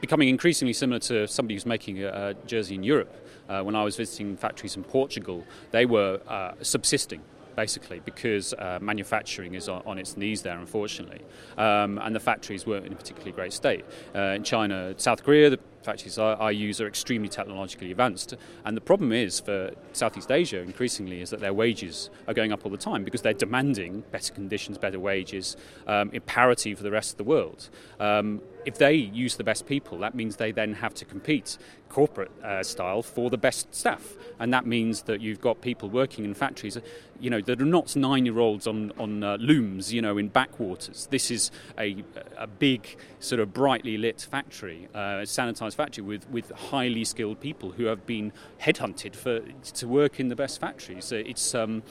Becoming 0.02 0.30
increasingly 0.30 0.74
similar 0.74 1.00
to 1.00 1.28
somebody 1.28 1.56
who's 1.56 1.66
making 1.66 2.04
a, 2.04 2.08
a 2.08 2.34
jersey 2.46 2.76
in 2.76 2.84
Europe. 2.84 3.14
Uh, 3.48 3.62
when 3.62 3.76
I 3.76 3.84
was 3.84 3.96
visiting 3.96 4.38
factories 4.38 4.76
in 4.76 4.84
Portugal, 4.84 5.46
they 5.72 5.86
were 5.86 6.20
uh, 6.28 6.54
subsisting 6.62 7.22
basically, 7.56 8.00
because 8.00 8.54
uh, 8.54 8.80
manufacturing 8.82 9.54
is 9.54 9.70
on, 9.70 9.84
on, 9.86 9.98
its 9.98 10.18
knees 10.18 10.42
there, 10.42 10.58
unfortunately. 10.58 11.22
Um, 11.58 12.00
and 12.00 12.16
the 12.16 12.20
factories 12.20 12.66
weren't 12.66 12.86
in 12.86 12.94
a 12.94 12.96
particularly 12.96 13.32
great 13.32 13.54
state. 13.54 13.86
Uh, 14.16 14.34
in 14.36 14.44
China, 14.44 14.94
South 14.98 15.24
Korea, 15.24 15.52
the 15.52 15.60
factories 15.84 16.17
I, 16.17 16.34
I, 16.34 16.52
use 16.52 16.80
are 16.82 16.88
extremely 16.88 17.30
technologically 17.30 17.91
advanced. 17.91 18.36
And 18.65 18.76
the 18.78 18.82
problem 18.82 19.12
is 19.12 19.39
for 19.39 19.72
Southeast 19.91 20.32
Asia, 20.32 20.60
increasingly, 20.60 21.22
is 21.22 21.30
that 21.30 21.39
their 21.39 21.54
wages 21.54 22.10
are 22.28 22.34
going 22.34 22.52
up 22.52 22.65
all 22.65 22.72
the 22.72 22.78
time 22.78 23.04
because 23.04 23.22
they're 23.22 23.34
demanding 23.34 24.04
better 24.12 24.34
conditions, 24.34 24.78
better 24.78 25.00
wages, 25.00 25.56
um, 25.88 26.10
in 26.12 26.22
parity 26.22 26.74
for 26.76 26.84
the 26.84 26.91
rest 26.91 27.12
of 27.12 27.17
the 27.17 27.24
world. 27.24 27.69
Um, 28.00 28.41
if 28.65 28.78
they 28.78 28.93
use 28.93 29.36
the 29.36 29.43
best 29.43 29.65
people, 29.65 29.97
that 29.99 30.15
means 30.15 30.36
they 30.38 30.52
then 30.52 30.73
have 30.76 30.93
to 30.95 31.06
compete 31.06 31.58
corporate 31.89 32.32
uh, 32.43 32.63
style 32.63 33.04
for 33.04 33.30
the 33.30 33.38
best 33.38 33.73
staff, 33.73 34.15
and 34.39 34.52
that 34.54 34.65
means 34.65 35.04
that 35.04 35.21
you've 35.21 35.41
got 35.41 35.62
people 35.62 35.89
working 35.89 36.26
in 36.26 36.34
factories, 36.34 36.78
you 37.19 37.30
know, 37.30 37.39
that 37.41 37.62
are 37.62 37.65
not 37.65 37.95
nine-year-olds 37.95 38.65
on 38.67 38.91
on 38.97 39.23
uh, 39.23 39.38
looms, 39.39 39.93
you 39.93 40.02
know, 40.02 40.17
in 40.17 40.28
backwaters. 40.28 41.08
This 41.12 41.30
is 41.30 41.52
a 41.78 42.04
a 42.38 42.47
big 42.47 42.97
sort 43.19 43.39
of 43.39 43.54
brightly 43.54 43.97
lit 43.97 44.28
factory, 44.30 44.88
uh, 44.93 45.23
sanitized 45.23 45.76
factory 45.76 46.04
with 46.04 46.30
with 46.30 46.52
highly 46.52 47.04
skilled 47.04 47.39
people 47.39 47.71
who 47.71 47.86
have 47.86 48.06
been 48.06 48.32
headhunted 48.62 49.15
for 49.15 49.41
to 49.80 49.88
work 49.88 50.19
in 50.19 50.30
the 50.30 50.36
best 50.36 50.60
factories. 50.60 51.12
It's 51.12 51.54
um, 51.54 51.84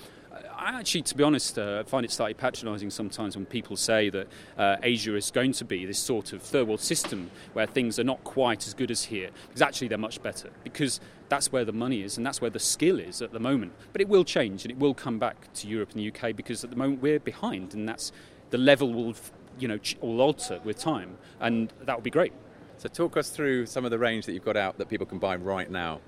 I 0.56 0.78
actually, 0.78 1.02
to 1.02 1.16
be 1.16 1.22
honest, 1.22 1.58
uh, 1.58 1.84
find 1.84 2.04
it 2.04 2.10
slightly 2.10 2.34
patronising 2.34 2.90
sometimes 2.90 3.36
when 3.36 3.46
people 3.46 3.76
say 3.76 4.10
that 4.10 4.28
uh, 4.56 4.76
Asia 4.82 5.16
is 5.16 5.30
going 5.30 5.52
to 5.52 5.64
be 5.64 5.84
this 5.84 5.98
sort 5.98 6.32
of 6.32 6.40
third 6.40 6.68
world 6.68 6.80
system 6.80 7.30
where 7.52 7.66
things 7.66 7.98
are 7.98 8.04
not 8.04 8.22
quite 8.24 8.66
as 8.66 8.72
good 8.72 8.90
as 8.90 9.04
here, 9.04 9.30
because 9.48 9.60
actually 9.60 9.88
they're 9.88 9.98
much 9.98 10.22
better, 10.22 10.50
because 10.64 11.00
that's 11.28 11.50
where 11.50 11.64
the 11.64 11.72
money 11.72 12.02
is 12.02 12.16
and 12.16 12.24
that's 12.24 12.40
where 12.40 12.50
the 12.50 12.58
skill 12.58 12.98
is 12.98 13.20
at 13.20 13.32
the 13.32 13.40
moment. 13.40 13.72
But 13.92 14.00
it 14.00 14.08
will 14.08 14.24
change 14.24 14.64
and 14.64 14.70
it 14.70 14.78
will 14.78 14.94
come 14.94 15.18
back 15.18 15.52
to 15.54 15.66
Europe 15.66 15.90
and 15.92 16.00
the 16.00 16.12
UK 16.12 16.36
because 16.36 16.62
at 16.64 16.70
the 16.70 16.76
moment 16.76 17.02
we're 17.02 17.20
behind, 17.20 17.74
and 17.74 17.88
that's 17.88 18.12
the 18.50 18.58
level 18.58 18.92
will, 18.92 19.14
you 19.58 19.68
know, 19.68 19.78
will 20.00 20.20
alter 20.20 20.60
with 20.64 20.78
time, 20.78 21.18
and 21.40 21.72
that 21.84 21.96
will 21.96 22.02
be 22.02 22.10
great. 22.10 22.32
So, 22.78 22.88
talk 22.88 23.16
us 23.16 23.30
through 23.30 23.66
some 23.66 23.84
of 23.84 23.90
the 23.90 23.98
range 23.98 24.26
that 24.26 24.32
you've 24.32 24.44
got 24.44 24.56
out 24.56 24.78
that 24.78 24.88
people 24.88 25.06
can 25.06 25.18
buy 25.18 25.36
right 25.36 25.70
now. 25.70 26.00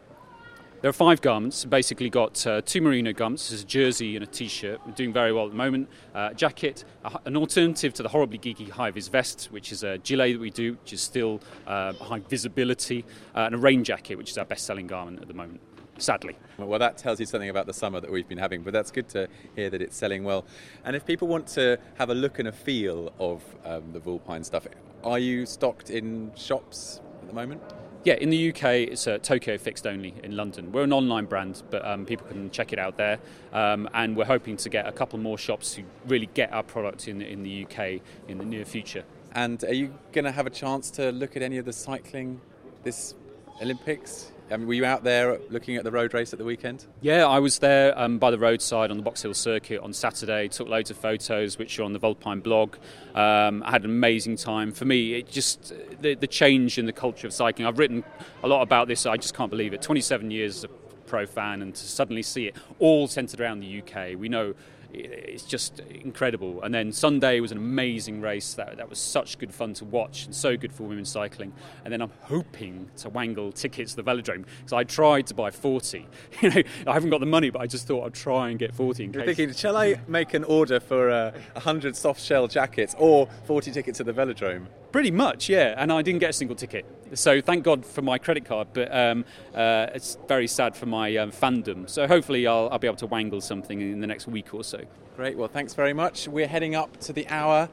There 0.85 0.90
are 0.90 0.92
five 0.92 1.23
garments. 1.23 1.64
Basically, 1.64 2.11
got 2.11 2.47
uh, 2.47 2.61
two 2.61 2.83
merino 2.83 3.14
garments. 3.14 3.51
A 3.51 3.64
jersey 3.64 4.16
and 4.16 4.23
a 4.23 4.27
t-shirt. 4.27 4.81
We're 4.85 4.92
doing 4.92 5.14
very 5.14 5.33
well 5.33 5.47
at 5.47 5.53
the 5.53 5.57
moment. 5.57 5.88
Uh, 6.14 6.35
jacket, 6.35 6.85
a, 7.07 7.20
an 7.25 7.38
alternative 7.38 7.94
to 7.94 8.03
the 8.03 8.11
horribly 8.11 8.38
geeky 8.38 8.68
high 8.68 8.90
vis 8.90 9.09
vest, 9.09 9.49
which 9.51 9.73
is 9.73 9.83
a 9.83 9.97
gilet 9.97 10.35
that 10.35 10.40
we 10.40 10.51
do, 10.51 10.75
which 10.75 10.92
is 10.92 11.01
still 11.01 11.40
uh, 11.66 11.94
high 11.94 12.18
visibility, 12.18 13.03
uh, 13.35 13.44
and 13.47 13.55
a 13.55 13.57
rain 13.57 13.83
jacket, 13.83 14.16
which 14.16 14.29
is 14.29 14.37
our 14.37 14.44
best-selling 14.44 14.87
garment 14.87 15.23
at 15.23 15.29
the 15.29 15.33
moment. 15.33 15.62
Sadly. 15.97 16.37
Well, 16.59 16.79
that 16.79 16.99
tells 16.99 17.18
you 17.18 17.25
something 17.25 17.49
about 17.49 17.64
the 17.64 17.73
summer 17.73 17.99
that 18.01 18.12
we've 18.12 18.29
been 18.29 18.37
having, 18.37 18.62
but 18.62 18.75
that's 18.75 18.90
good 18.90 19.09
to 19.09 19.27
hear 19.57 19.70
that 19.70 19.81
it's 19.81 19.97
selling 19.97 20.23
well. 20.23 20.44
And 20.85 20.94
if 20.94 21.07
people 21.07 21.29
want 21.29 21.47
to 21.55 21.79
have 21.94 22.11
a 22.11 22.14
look 22.14 22.40
and 22.40 22.49
a 22.49 22.53
feel 22.53 23.11
of 23.18 23.42
um, 23.64 23.85
the 23.94 24.01
Vulpine 24.01 24.44
stuff, 24.44 24.66
are 25.03 25.18
you 25.18 25.47
stocked 25.47 25.88
in 25.88 26.31
shops 26.37 27.01
at 27.23 27.29
the 27.29 27.35
moment? 27.35 27.62
Yeah, 28.05 28.17
in 28.17 28.29
the 28.29 28.51
UK, 28.51 28.64
it's 28.93 29.07
uh, 29.07 29.17
Tokyo 29.17 29.57
fixed 29.57 29.87
only 29.87 30.12
in 30.23 30.37
London. 30.37 30.73
We're 30.73 30.83
an 30.83 30.93
online 30.93 31.25
brand, 31.25 31.62
but 31.71 31.83
um, 31.87 32.05
people 32.05 32.27
can 32.27 32.51
check 32.51 32.75
it 32.75 32.79
out 32.79 32.99
there. 32.99 33.19
Um, 33.51 33.88
and 33.95 34.14
we're 34.14 34.27
hoping 34.27 34.59
to 34.59 34.69
get 34.69 34.87
a 34.87 34.93
couple 34.93 35.19
more 35.19 35.38
shops 35.38 35.75
to 35.77 35.85
really 36.07 36.29
get 36.35 36.53
our 36.53 36.62
product 36.62 37.09
in, 37.09 37.23
in 37.23 37.43
the 37.43 37.64
UK 37.64 38.03
in 38.29 38.37
the 38.37 38.45
near 38.45 38.67
future. 38.67 39.05
And 39.33 39.64
are 39.64 39.73
you 39.73 39.95
going 40.12 40.27
to 40.27 40.33
have 40.33 40.47
a 40.47 40.51
chance 40.51 40.90
to 40.93 41.12
look 41.12 41.35
at 41.35 41.40
any 41.40 41.57
of 41.57 41.64
the 41.64 41.73
cycling 41.73 42.43
this 42.83 43.14
Olympics? 43.62 44.33
I 44.51 44.57
mean, 44.57 44.67
were 44.67 44.75
you 44.75 44.85
out 44.85 45.05
there 45.05 45.39
looking 45.49 45.77
at 45.77 45.85
the 45.85 45.91
road 45.91 46.13
race 46.13 46.33
at 46.33 46.39
the 46.39 46.45
weekend? 46.45 46.85
Yeah, 47.01 47.27
I 47.27 47.39
was 47.39 47.61
there 47.61 47.99
um, 47.99 48.19
by 48.19 48.31
the 48.31 48.39
roadside 48.39 48.91
on 48.91 48.99
the 48.99 49.03
Box 49.03 49.23
Hill 49.23 49.33
Circuit 49.33 49.81
on 49.81 49.93
Saturday. 49.93 50.49
Took 50.49 50.69
loads 50.69 50.91
of 50.91 50.99
photos, 50.99 51.59
which 51.59 51.79
are 51.79 51.83
on 51.83 51.95
the 51.95 51.99
Vulpine 51.99 52.41
blog. 52.41 52.77
Um, 53.15 53.63
I 53.65 53.71
had 53.71 53.85
an 53.85 53.91
amazing 53.91 54.37
time. 54.37 54.73
For 54.73 54.85
me, 54.85 55.15
it 55.15 55.31
just 55.31 55.73
the, 56.01 56.15
the 56.15 56.27
change 56.27 56.79
in 56.79 56.85
the 56.85 56.93
culture 56.93 57.27
of 57.27 57.33
cycling. 57.33 57.67
I've 57.67 57.79
written 57.79 58.05
a 58.43 58.49
lot 58.49 58.63
about 58.63 58.87
this. 58.87 59.07
I 59.07 59.17
just 59.17 59.35
can't 59.35 59.51
believe 59.51 59.73
it. 59.73 59.81
27 59.81 60.31
years 60.31 60.67
pro 61.07 61.27
fan, 61.27 61.63
and 61.63 61.75
to 61.75 61.87
suddenly 61.87 62.23
see 62.23 62.47
it 62.47 62.57
all 62.79 63.09
centred 63.09 63.41
around 63.41 63.61
the 63.61 63.83
UK. 63.83 64.19
We 64.19 64.29
know 64.29 64.55
it's 64.95 65.43
just 65.45 65.81
incredible. 65.81 66.63
And 66.63 66.75
then 66.75 66.93
Sunday 66.93 67.41
was 67.41 67.53
an 67.53 67.59
amazing 67.59 68.21
race. 68.21 68.55
That, 68.55 68.77
that 68.77 68.89
was 68.89 68.99
such 68.99 69.39
good 69.39 69.53
fun 69.53 69.75
to 69.75 69.85
watch 69.85 70.27
and 70.27 70.35
so 70.35 70.57
good 70.57 70.73
for 70.73 70.85
women's 70.85 71.11
cycling. 71.11 71.53
And 71.85 71.93
then 71.93 72.01
I'm 72.01 72.13
hoping 72.23 72.91
to 72.99 73.09
wangle 73.09 73.53
tickets 73.53 73.95
to 73.95 74.03
the 74.03 74.11
velodrome 74.11 74.45
because 74.59 74.73
I 74.73 74.85
tried 74.85 75.27
to 75.29 75.35
buy 75.35 75.51
40. 75.51 76.07
You 76.43 76.51
know, 76.51 76.63
I 76.87 76.93
haven't 76.93 77.11
got 77.11 77.21
the 77.21 77.27
money, 77.27 77.49
but 77.51 77.63
I 77.63 77.67
just 77.67 77.87
thought 77.87 78.05
I'd 78.05 78.15
try 78.15 78.51
and 78.51 78.59
get 78.59 78.75
40 78.75 79.05
in 79.05 79.13
You're 79.13 79.25
case. 79.25 79.37
thinking, 79.37 79.55
shall 79.55 79.77
I 79.77 80.01
make 80.09 80.35
an 80.35 80.45
order 80.45 80.79
for 80.79 81.11
uh, 81.11 81.31
100 81.53 81.97
soft 81.97 82.21
shell 82.21 82.49
jackets 82.49 82.95
or 82.99 83.29
40 83.45 83.71
tickets 83.71 83.99
to 83.99 84.05
the 84.05 84.13
velodrome? 84.13 84.67
Pretty 84.95 85.11
much, 85.11 85.49
yeah. 85.49 85.75
And 85.77 85.93
I 85.93 86.03
didn't 86.03 86.21
get 86.21 86.31
a 86.31 86.33
single 86.33 86.55
ticket. 86.55 86.87
So 87.15 87.41
thank 87.41 87.65
God 87.65 87.85
for 87.85 88.01
my 88.01 88.17
credit 88.17 88.45
card, 88.45 88.69
but 88.73 88.95
um, 88.95 89.25
uh, 89.53 89.89
it's 89.93 90.17
very 90.29 90.47
sad 90.47 90.77
for 90.77 90.87
my 90.87 91.17
um, 91.17 91.33
fandom. 91.33 91.91
So 91.91 92.07
hopefully 92.07 92.47
I'll, 92.47 92.69
I'll 92.71 92.79
be 92.79 92.87
able 92.87 92.99
to 92.99 93.09
wangle 93.09 93.41
something 93.41 93.81
in 93.81 93.99
the 93.99 94.07
next 94.07 94.29
week 94.29 94.55
or 94.55 94.63
so. 94.63 94.83
Great, 95.17 95.37
well, 95.37 95.49
thanks 95.49 95.75
very 95.75 95.95
much. 95.95 96.29
We're 96.29 96.47
heading 96.47 96.77
up 96.77 96.97
to 97.01 97.13
the 97.13 97.27
hour 97.27 97.69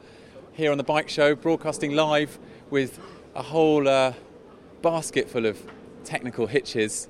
here 0.53 0.71
on 0.71 0.79
the 0.79 0.83
bike 0.83 1.09
show, 1.09 1.35
broadcasting 1.35 1.91
live 1.91 2.39
with 2.71 2.99
a 3.35 3.43
whole 3.43 3.87
uh, 3.87 4.13
basket 4.81 5.29
full 5.29 5.45
of 5.45 5.61
technical 6.03 6.47
hitches. 6.47 7.07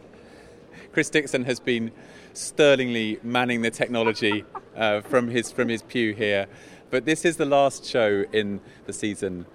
Chris 0.92 1.10
Dixon 1.10 1.46
has 1.46 1.62
been 1.62 1.90
sterlingly 2.34 3.18
manning 3.24 3.62
the 3.62 3.72
technology 3.72 4.44
uh, 4.76 5.00
from, 5.00 5.30
his, 5.30 5.54
from 5.54 5.70
his 5.70 5.82
pew 5.82 6.14
here. 6.14 6.48
But 6.90 7.06
this 7.06 7.24
is 7.24 7.38
the 7.38 7.46
last 7.46 7.86
show 7.86 8.26
in 8.34 8.60
the 8.86 8.92
season 8.92 9.46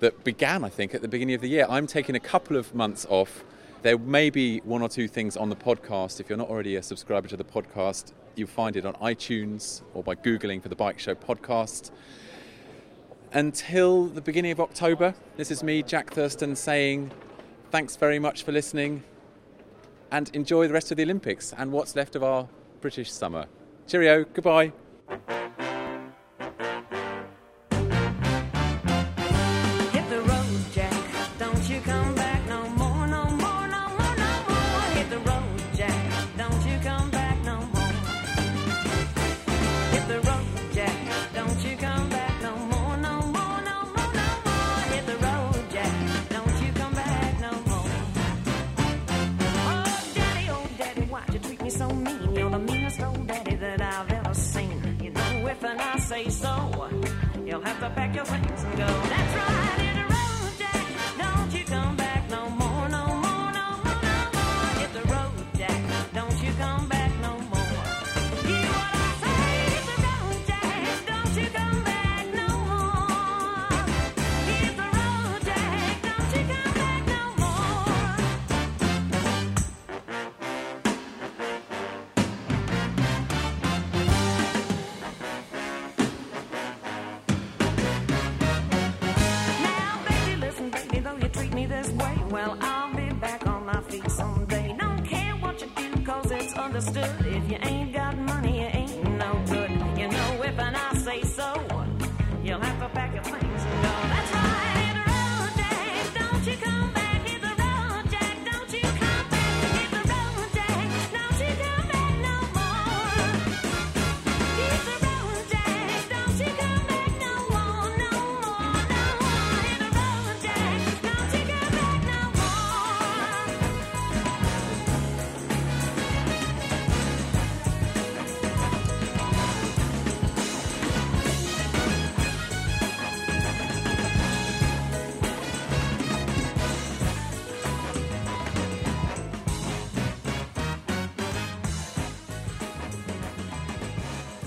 that 0.00 0.24
began, 0.24 0.64
I 0.64 0.68
think, 0.68 0.94
at 0.94 1.02
the 1.02 1.08
beginning 1.08 1.34
of 1.34 1.40
the 1.40 1.48
year. 1.48 1.66
I'm 1.68 1.86
taking 1.86 2.14
a 2.14 2.20
couple 2.20 2.56
of 2.56 2.74
months 2.74 3.06
off. 3.08 3.44
There 3.82 3.98
may 3.98 4.30
be 4.30 4.58
one 4.60 4.82
or 4.82 4.88
two 4.88 5.08
things 5.08 5.36
on 5.36 5.48
the 5.48 5.56
podcast. 5.56 6.20
If 6.20 6.28
you're 6.28 6.38
not 6.38 6.48
already 6.48 6.76
a 6.76 6.82
subscriber 6.82 7.28
to 7.28 7.36
the 7.36 7.44
podcast, 7.44 8.12
you'll 8.34 8.48
find 8.48 8.76
it 8.76 8.84
on 8.84 8.94
iTunes 8.94 9.82
or 9.94 10.02
by 10.02 10.14
Googling 10.14 10.62
for 10.62 10.68
the 10.68 10.76
Bike 10.76 10.98
Show 10.98 11.14
podcast. 11.14 11.90
Until 13.32 14.06
the 14.06 14.20
beginning 14.20 14.52
of 14.52 14.60
October, 14.60 15.14
this 15.36 15.50
is 15.50 15.62
me, 15.62 15.82
Jack 15.82 16.12
Thurston, 16.12 16.56
saying 16.56 17.10
thanks 17.70 17.96
very 17.96 18.18
much 18.18 18.44
for 18.44 18.52
listening 18.52 19.02
and 20.10 20.30
enjoy 20.34 20.68
the 20.68 20.74
rest 20.74 20.90
of 20.90 20.96
the 20.96 21.02
Olympics 21.02 21.52
and 21.56 21.72
what's 21.72 21.96
left 21.96 22.16
of 22.16 22.22
our 22.22 22.48
British 22.80 23.10
summer. 23.10 23.46
Cheerio, 23.86 24.24
goodbye. 24.24 24.72
Have 57.66 57.80
to 57.80 57.90
pack 57.90 58.14
your 58.14 58.24
things 58.24 58.62
and 58.62 58.76
go. 58.78 59.05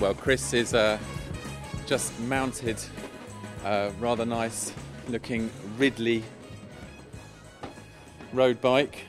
Well, 0.09 0.17
Chris 0.17 0.53
is 0.53 0.73
uh, 0.73 0.97
just 1.85 2.19
mounted 2.21 2.77
a 3.63 3.91
rather 3.99 4.25
nice 4.25 4.73
looking 5.07 5.51
Ridley 5.77 6.23
road 8.33 8.59
bike, 8.59 9.05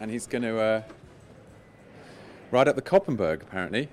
and 0.00 0.10
he's 0.10 0.26
going 0.26 0.44
to 0.44 0.58
uh, 0.58 0.82
ride 2.50 2.68
up 2.68 2.74
the 2.74 2.80
Koppenberg 2.80 3.42
apparently. 3.42 3.90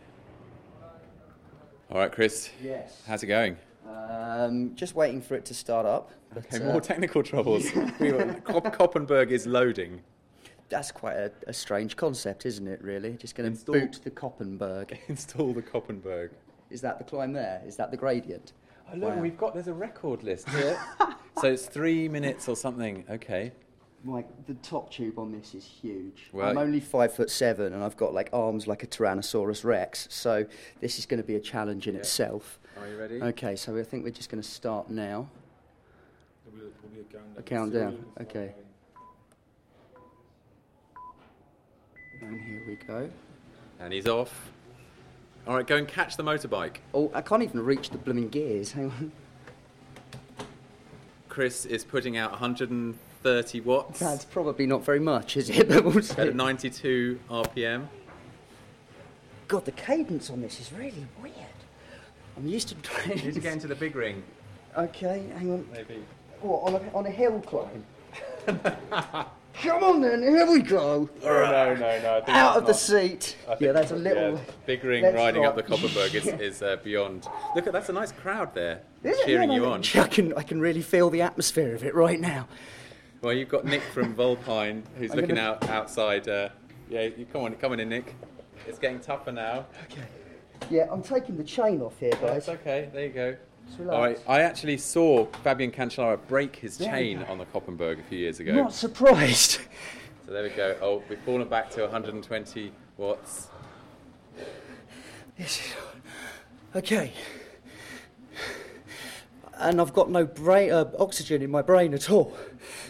All 1.91 1.97
right, 1.97 2.13
Chris. 2.13 2.49
Yes. 2.63 3.01
How's 3.05 3.23
it 3.23 3.27
going? 3.27 3.57
Um, 3.85 4.73
just 4.73 4.95
waiting 4.95 5.21
for 5.21 5.35
it 5.35 5.43
to 5.43 5.53
start 5.53 5.85
up. 5.85 6.11
Okay, 6.37 6.63
uh, 6.63 6.71
more 6.71 6.79
technical 6.79 7.23
troubles. 7.23 7.65
Koppenberg 7.71 9.31
is 9.31 9.45
loading. 9.45 10.01
That's 10.69 10.91
quite 10.91 11.15
a, 11.15 11.31
a 11.47 11.53
strange 11.53 11.95
concept, 11.95 12.45
isn't 12.45 12.67
it, 12.67 12.81
really? 12.83 13.13
Just 13.13 13.35
going 13.35 13.45
to 13.49 13.55
Install- 13.57 13.75
boot 13.75 13.99
the 14.03 14.11
Koppenberg. 14.11 14.97
Install 15.07 15.53
the 15.53 15.61
Koppenberg. 15.61 16.31
Is 16.69 16.81
that 16.81 16.97
the 16.97 17.03
climb 17.05 17.33
there? 17.33 17.61
Is 17.65 17.77
that 17.77 17.91
the 17.91 17.97
gradient? 17.97 18.53
Oh, 18.91 18.97
look, 18.97 19.15
Wow. 19.15 19.21
we've 19.21 19.37
got, 19.37 19.53
there's 19.53 19.67
a 19.67 19.73
record 19.73 20.23
list 20.23 20.49
here. 20.49 20.77
so 21.41 21.47
it's 21.47 21.65
three 21.65 22.09
minutes 22.09 22.47
or 22.49 22.55
something. 22.55 23.05
Okay. 23.09 23.51
Like, 24.05 24.27
the 24.45 24.53
top 24.55 24.91
tube 24.91 25.17
on 25.17 25.31
this 25.31 25.53
is 25.55 25.63
huge. 25.65 26.29
Well- 26.33 26.49
I'm 26.49 26.57
only 26.57 26.79
five 26.79 27.13
foot 27.13 27.29
seven 27.31 27.73
and 27.73 27.83
I've 27.83 27.97
got 27.97 28.13
like 28.13 28.29
arms 28.33 28.67
like 28.67 28.83
a 28.83 28.87
Tyrannosaurus 28.87 29.63
Rex, 29.63 30.07
so 30.11 30.45
this 30.81 30.99
is 30.99 31.05
going 31.05 31.21
to 31.21 31.27
be 31.27 31.35
a 31.35 31.39
challenge 31.39 31.87
in 31.87 31.95
itself. 31.95 32.59
Are 32.79 32.87
you 32.87 32.97
ready? 32.97 33.21
Okay, 33.21 33.55
so 33.55 33.77
I 33.77 33.83
think 33.83 34.03
we're 34.03 34.11
just 34.11 34.29
going 34.29 34.41
to 34.41 34.47
start 34.47 34.89
now. 34.89 35.29
A 37.37 37.41
countdown, 37.41 38.03
okay. 38.21 38.53
And 42.21 42.41
here 42.41 42.61
we 42.67 42.75
go. 42.75 43.09
And 43.79 43.93
he's 43.93 44.07
off. 44.07 44.51
All 45.47 45.55
right, 45.55 45.65
go 45.65 45.77
and 45.77 45.87
catch 45.87 46.17
the 46.17 46.23
motorbike. 46.23 46.77
Oh, 46.93 47.11
I 47.13 47.21
can't 47.21 47.43
even 47.43 47.63
reach 47.63 47.89
the 47.89 47.97
blooming 47.97 48.29
gears. 48.29 48.73
Hang 48.73 48.85
on. 48.91 49.11
Chris 51.29 51.65
is 51.65 51.83
putting 51.85 52.17
out 52.17 52.31
130 52.31 53.61
watts 53.61 53.99
That's 53.99 54.25
probably 54.25 54.65
not 54.65 54.83
very 54.83 54.99
much, 54.99 55.37
is 55.37 55.49
it? 55.49 55.69
But 55.69 55.85
we'll 55.85 55.99
at 56.17 56.35
92 56.35 57.19
RPM. 57.29 57.87
God, 59.47 59.63
the 59.65 59.71
cadence 59.71 60.29
on 60.29 60.41
this 60.41 60.59
is 60.59 60.73
really 60.73 61.05
weird. 61.21 61.33
I'm 62.35 62.47
used 62.47 62.69
to 62.69 62.75
You 63.09 63.15
need 63.23 63.33
to 63.35 63.39
get 63.39 63.53
into 63.53 63.67
the 63.67 63.75
big 63.75 63.95
ring, 63.95 64.23
Okay, 64.77 65.25
hang 65.37 65.51
on. 65.51 65.67
maybe. 65.71 66.03
What, 66.41 66.73
on 66.73 66.75
a, 66.75 66.97
on 66.97 67.05
a 67.05 67.11
hill 67.11 67.39
climb? 67.41 67.85
Come 69.61 69.83
on 69.83 70.01
then, 70.01 70.21
here 70.21 70.45
we 70.49 70.61
go. 70.61 71.09
Oh, 71.23 71.27
no, 71.27 71.73
no, 71.73 71.79
no. 72.01 72.17
I 72.17 72.21
think 72.21 72.37
Out 72.37 72.57
of 72.57 72.67
the 72.67 72.73
seat. 72.73 73.35
Yeah, 73.59 73.71
that's 73.71 73.91
a 73.91 73.95
little. 73.95 74.33
yeah, 74.33 74.39
big 74.67 74.83
ring 74.83 75.03
riding 75.03 75.45
up 75.45 75.55
the 75.55 75.63
not- 75.63 75.79
Koppenberg 75.79 76.13
is, 76.13 76.27
is 76.39 76.61
uh, 76.61 76.77
beyond. 76.83 77.27
Look 77.55 77.65
at 77.65 77.73
that's 77.73 77.89
a 77.89 77.93
nice 77.93 78.11
crowd 78.11 78.53
there 78.53 78.81
Is 79.03 79.17
cheering 79.25 79.49
Yeah, 79.49 79.55
you 79.55 79.65
on. 79.65 79.81
I 79.95 80.07
can, 80.07 80.33
I 80.35 80.43
can 80.43 80.59
really 80.59 80.81
feel 80.83 81.09
the 81.09 81.21
atmosphere 81.23 81.73
of 81.73 81.83
it 81.83 81.95
right 81.95 82.19
now. 82.19 82.47
Well, 83.21 83.33
you've 83.33 83.49
got 83.49 83.65
Nick 83.65 83.81
from 83.81 84.13
Vulpine 84.13 84.83
who's 84.99 85.11
I'm 85.11 85.17
looking 85.21 85.35
gonna- 85.35 85.47
out 85.47 85.69
outside. 85.69 86.27
Uh, 86.27 86.49
yeah, 86.89 87.01
you 87.03 87.25
come 87.25 87.41
on, 87.43 87.55
come 87.55 87.71
on 87.71 87.79
in, 87.79 87.89
Nick. 87.89 88.15
It's 88.67 88.77
getting 88.79 88.99
tougher 88.99 89.31
now. 89.31 89.65
Okay. 89.91 90.01
Yeah, 90.69 90.87
I'm 90.91 91.01
taking 91.01 91.35
the 91.37 91.43
chain 91.43 91.81
off 91.81 91.97
here, 91.99 92.11
guys. 92.11 92.45
That's 92.45 92.49
okay. 92.49 92.89
There 92.93 93.05
you 93.05 93.11
go. 93.13 93.35
Just 93.67 93.79
All 93.79 93.85
relax. 93.85 94.19
right. 94.27 94.29
I 94.39 94.41
actually 94.41 94.77
saw 94.77 95.25
Fabian 95.43 95.71
Cancellara 95.71 96.19
break 96.27 96.55
his 96.55 96.79
Yeah, 96.79 96.91
chain 96.91 97.23
on 97.23 97.37
the 97.37 97.45
Koppenberg 97.45 97.99
a 97.99 98.03
few 98.03 98.17
years 98.17 98.39
ago. 98.39 98.53
Not 98.53 98.73
surprised. 98.73 99.59
So 100.25 100.33
there 100.33 100.43
we 100.43 100.49
go. 100.49 100.75
Oh, 100.81 101.01
we've 101.07 101.17
fallen 101.21 101.47
back 101.47 101.69
to 101.71 101.83
120 101.83 102.73
watts. 102.97 103.47
This 105.37 105.61
is 105.61 105.73
okay. 106.75 107.13
And 109.53 109.79
I've 109.79 109.93
got 109.93 110.09
no 110.11 110.25
brain, 110.25 110.73
uh, 110.73 110.91
oxygen 110.99 111.41
in 111.41 111.49
my 111.49 111.61
brain 111.61 111.93
at 111.93 112.09
all. 112.09 112.35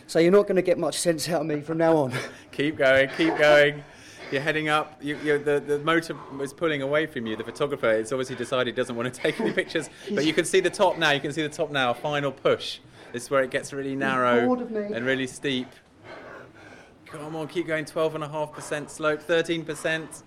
So 0.07 0.17
you're 0.17 0.31
not 0.31 0.47
going 0.47 0.55
to 0.55 0.63
get 0.63 0.79
much 0.79 0.97
sense 0.97 1.29
out 1.29 1.41
of 1.41 1.45
me 1.47 1.61
from 1.61 1.77
now 1.77 1.95
on. 1.95 2.13
Keep 2.51 2.77
going, 2.77 3.07
keep 3.15 3.37
going. 3.37 3.83
You're 4.31 4.41
heading 4.41 4.67
up. 4.67 4.99
You, 5.01 5.17
you, 5.23 5.37
the, 5.37 5.59
the 5.59 5.79
motor 5.79 6.15
was 6.37 6.53
pulling 6.53 6.81
away 6.81 7.05
from 7.05 7.25
you. 7.27 7.35
The 7.35 7.43
photographer 7.43 7.89
has 7.89 8.11
obviously 8.11 8.35
decided 8.35 8.67
he 8.67 8.73
doesn't 8.73 8.95
want 8.95 9.13
to 9.13 9.21
take 9.21 9.39
any 9.39 9.51
pictures. 9.53 9.89
But 10.13 10.25
you 10.25 10.33
can 10.33 10.45
see 10.45 10.59
the 10.59 10.69
top 10.69 10.97
now. 10.97 11.11
You 11.11 11.21
can 11.21 11.31
see 11.31 11.43
the 11.43 11.49
top 11.49 11.71
now. 11.71 11.93
Final 11.93 12.31
push. 12.31 12.79
This 13.13 13.23
is 13.23 13.29
where 13.31 13.43
it 13.43 13.51
gets 13.51 13.71
really 13.71 13.95
narrow 13.95 14.45
bored 14.45 14.61
of 14.61 14.71
me. 14.71 14.81
and 14.93 15.05
really 15.05 15.27
steep. 15.27 15.67
Come 17.05 17.37
on, 17.37 17.47
keep 17.47 17.67
going. 17.67 17.85
12.5% 17.85 18.89
slope, 18.89 19.21
13%. 19.25 20.23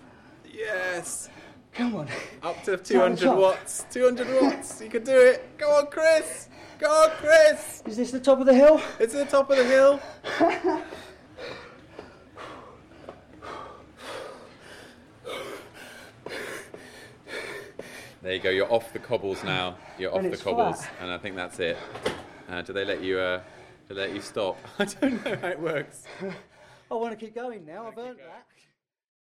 Yes. 0.51 1.29
Come 1.73 1.95
on. 1.97 2.09
Up 2.43 2.63
to 2.65 2.77
200 2.79 3.35
watts. 3.37 3.85
200 3.91 4.43
watts. 4.43 4.81
You 4.81 4.89
can 4.89 5.05
do 5.05 5.17
it. 5.17 5.59
Go 5.59 5.71
on, 5.73 5.87
Chris. 5.89 6.49
Go 6.79 6.89
on, 6.89 7.11
Chris. 7.19 7.83
Is 7.87 7.99
this 7.99 8.11
the 8.11 8.21
top 8.21 8.41
of 8.41 8.47
the 8.47 8.55
hill? 8.55 8.81
It's 8.99 9.13
the 9.13 9.27
top 9.27 9.51
of 9.51 9.59
the 9.59 9.65
hill. 9.65 10.01
There 18.23 18.35
you 18.35 18.41
go. 18.41 18.51
You're 18.51 18.71
off 18.71 18.93
the 18.93 18.99
cobbles 18.99 19.43
now. 19.43 19.77
You're 19.99 20.15
off 20.15 20.23
the 20.23 20.37
cobbles, 20.37 20.85
flat. 20.85 20.93
and 21.01 21.11
I 21.11 21.17
think 21.17 21.37
that's 21.37 21.59
it. 21.59 21.79
Uh, 22.51 22.61
do 22.61 22.75
they 22.75 22.85
let 22.85 23.03
you? 23.03 23.19
Uh, 23.19 23.41
do 23.89 23.95
they 23.95 24.03
let 24.03 24.15
you 24.15 24.21
stop? 24.21 24.59
I 24.79 24.85
don't 24.85 25.25
know 25.25 25.37
how 25.41 25.49
it 25.49 25.59
works. 25.61 26.05
I 26.91 26.95
want 26.95 27.19
to 27.19 27.25
keep 27.25 27.35
going 27.35 27.65
now. 27.65 27.87
I've 27.87 27.97
earned 27.97 28.19
that. 28.19 28.47